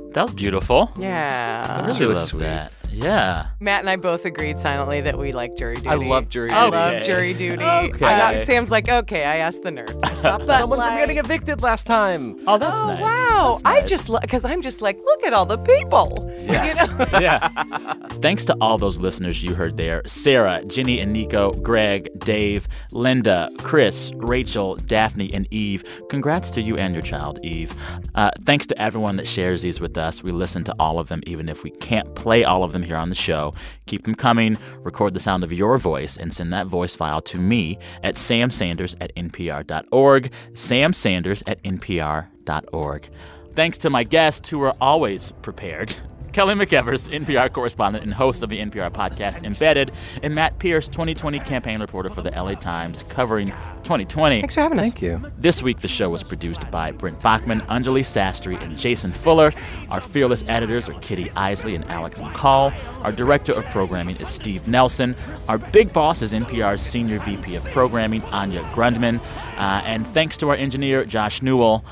Bye. 0.09 0.13
That 0.13 0.23
was 0.23 0.33
beautiful. 0.33 0.91
Yeah. 0.97 1.77
I 1.81 1.85
really 1.87 1.99
really 1.99 2.13
love 2.15 2.23
sweet. 2.23 2.41
that. 2.41 2.71
Yeah. 2.91 3.47
Matt 3.59 3.81
and 3.81 3.89
I 3.89 3.95
both 3.95 4.25
agreed 4.25 4.59
silently 4.59 5.01
that 5.01 5.17
we 5.17 5.31
like 5.31 5.55
jury 5.55 5.75
duty. 5.75 5.87
I 5.89 5.95
love 5.95 6.29
jury 6.29 6.49
duty. 6.49 6.59
I 6.59 6.63
love 6.69 6.93
Okay. 6.95 7.05
jury 7.05 7.33
duty. 7.33 7.63
Okay. 7.63 8.05
I 8.05 8.35
got, 8.35 8.45
Sam's 8.45 8.71
like, 8.71 8.89
okay, 8.89 9.23
I 9.25 9.37
asked 9.37 9.63
the 9.63 9.71
nerds. 9.71 10.15
Stop 10.17 10.45
But 10.45 10.59
someone 10.59 10.79
from 10.79 10.87
like- 10.89 10.99
getting 10.99 11.17
evicted 11.17 11.61
last 11.61 11.85
time. 11.87 12.37
Oh, 12.47 12.57
that's 12.57 12.77
oh, 12.77 12.87
nice. 12.87 13.01
wow. 13.01 13.57
I 13.65 13.81
just, 13.83 14.11
because 14.21 14.43
I'm 14.45 14.61
just 14.61 14.81
like, 14.81 14.97
look 14.99 15.23
at 15.23 15.33
all 15.33 15.45
the 15.45 15.57
people. 15.57 16.29
Yeah. 16.41 16.65
You 16.65 16.73
know? 16.75 17.05
yeah. 17.19 17.93
Thanks 18.21 18.45
to 18.45 18.57
all 18.59 18.77
those 18.77 18.99
listeners 18.99 19.43
you 19.43 19.55
heard 19.55 19.77
there 19.77 20.01
Sarah, 20.05 20.63
Jenny 20.65 20.99
and 20.99 21.13
Nico, 21.13 21.51
Greg, 21.53 22.09
Dave, 22.19 22.67
Linda, 22.91 23.49
Chris, 23.59 24.11
Rachel, 24.15 24.75
Daphne, 24.75 25.33
and 25.33 25.47
Eve. 25.51 25.83
Congrats 26.09 26.51
to 26.51 26.61
you 26.61 26.77
and 26.77 26.93
your 26.93 27.03
child, 27.03 27.39
Eve. 27.43 27.73
Uh, 28.15 28.31
thanks 28.43 28.65
to 28.67 28.81
everyone 28.81 29.15
that 29.17 29.27
shares 29.27 29.61
these 29.61 29.79
with 29.79 29.97
us. 29.97 30.23
We 30.23 30.31
listen 30.31 30.63
to 30.65 30.75
all 30.79 30.99
of 30.99 31.07
them, 31.07 31.21
even 31.27 31.47
if 31.49 31.63
we 31.63 31.69
can't 31.69 32.13
play 32.15 32.43
all 32.43 32.63
of 32.63 32.71
them 32.73 32.78
here 32.83 32.97
on 32.97 33.09
the 33.09 33.15
show. 33.15 33.53
Keep 33.85 34.03
them 34.03 34.15
coming. 34.15 34.57
Record 34.79 35.13
the 35.13 35.19
sound 35.19 35.43
of 35.43 35.53
your 35.53 35.77
voice 35.77 36.17
and 36.17 36.33
send 36.33 36.51
that 36.53 36.67
voice 36.67 36.95
file 36.95 37.21
to 37.23 37.37
me 37.37 37.77
at 38.03 38.15
samsanders 38.15 38.95
at 38.99 39.13
npr.org. 39.15 40.31
Sam 40.53 40.93
Sanders 40.93 41.43
at 41.47 41.61
npr.org. 41.63 43.09
Thanks 43.55 43.77
to 43.79 43.89
my 43.89 44.03
guests 44.03 44.49
who 44.49 44.61
are 44.63 44.75
always 44.79 45.31
prepared. 45.41 45.95
Kelly 46.31 46.53
McEvers, 46.53 47.09
NPR 47.09 47.51
correspondent 47.51 48.03
and 48.03 48.13
host 48.13 48.43
of 48.43 48.49
the 48.49 48.59
NPR 48.59 48.91
podcast 48.91 49.43
Embedded, 49.43 49.91
and 50.21 50.35
Matt 50.35 50.59
Pearce, 50.59 50.87
2020 50.87 51.39
campaign 51.39 51.81
reporter 51.81 52.09
for 52.09 52.21
the 52.21 52.29
LA 52.31 52.53
Times, 52.53 53.01
covering 53.03 53.51
2020. 53.89 54.41
Thanks 54.41 54.53
for 54.53 54.61
having 54.61 54.77
us. 54.77 54.83
Thank 54.83 55.01
you. 55.01 55.19
This 55.39 55.63
week, 55.63 55.79
the 55.79 55.87
show 55.87 56.11
was 56.11 56.21
produced 56.21 56.69
by 56.69 56.91
Brent 56.91 57.19
Baughman, 57.21 57.65
Anjali 57.65 58.01
Sastry, 58.01 58.61
and 58.61 58.77
Jason 58.77 59.11
Fuller. 59.11 59.51
Our 59.89 59.99
fearless 59.99 60.45
editors 60.47 60.87
are 60.87 60.93
Kitty 60.99 61.31
Eisele 61.35 61.73
and 61.73 61.89
Alex 61.89 62.21
McCall. 62.21 62.71
Our 63.03 63.11
director 63.11 63.51
of 63.51 63.65
programming 63.71 64.17
is 64.17 64.29
Steve 64.29 64.67
Nelson. 64.67 65.15
Our 65.47 65.57
big 65.57 65.91
boss 65.91 66.21
is 66.21 66.33
NPR's 66.33 66.81
senior 66.81 67.17
VP 67.17 67.55
of 67.55 67.63
programming, 67.71 68.23
Anya 68.25 68.61
Grundmann. 68.75 69.19
Uh, 69.57 69.81
and 69.83 70.05
thanks 70.09 70.37
to 70.37 70.49
our 70.49 70.55
engineer, 70.55 71.03
Josh 71.03 71.41
Newell. 71.41 71.83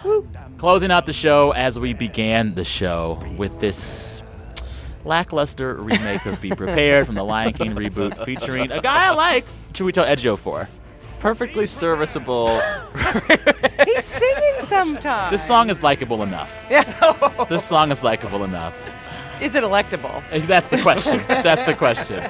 Closing 0.60 0.92
out 0.92 1.08
the 1.08 1.14
show 1.14 1.50
as 1.54 1.80
we 1.80 1.94
began 1.96 2.54
the 2.54 2.64
show 2.64 3.20
with 3.40 3.60
this 3.60 4.22
lackluster 5.04 5.74
remake 5.74 6.28
of 6.28 6.40
Be 6.42 6.50
Prepared 6.56 7.08
from 7.08 7.16
the 7.16 7.24
Lion 7.24 7.54
King 7.54 7.74
reboot 7.74 8.24
featuring 8.24 8.72
a 8.72 8.82
guy 8.82 9.08
I 9.08 9.12
like, 9.16 9.48
Chiwetel 9.74 10.06
Ejiofor. 10.08 10.68
Perfectly 11.20 11.66
serviceable. 11.66 12.48
He's 13.86 14.06
singing 14.06 14.60
sometimes. 14.60 15.32
This 15.32 15.46
song 15.46 15.70
is 15.70 15.82
likable 15.82 16.24
enough. 16.24 16.54
Yeah. 16.70 16.84
This 17.50 17.64
song 17.64 17.92
is 17.92 18.04
likable 18.04 18.44
enough. 18.44 18.76
Is 19.42 19.56
it 19.56 19.64
electable? 19.64 20.22
That's 20.48 20.70
the 20.70 20.82
question. 20.82 21.20
That's 21.28 21.66
the 21.66 21.74
question. 21.76 22.24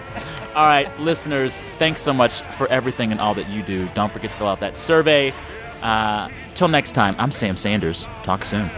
All 0.53 0.65
right, 0.65 0.87
listeners, 0.99 1.55
thanks 1.57 2.01
so 2.01 2.13
much 2.13 2.41
for 2.57 2.67
everything 2.67 3.11
and 3.11 3.21
all 3.21 3.33
that 3.35 3.49
you 3.49 3.63
do. 3.63 3.87
Don't 3.93 4.11
forget 4.11 4.31
to 4.31 4.37
fill 4.37 4.47
out 4.47 4.59
that 4.59 4.75
survey. 4.75 5.33
Uh, 5.81 6.29
till 6.55 6.67
next 6.67 6.91
time, 6.93 7.15
I'm 7.17 7.31
Sam 7.31 7.55
Sanders. 7.55 8.05
Talk 8.23 8.43
soon. 8.43 8.69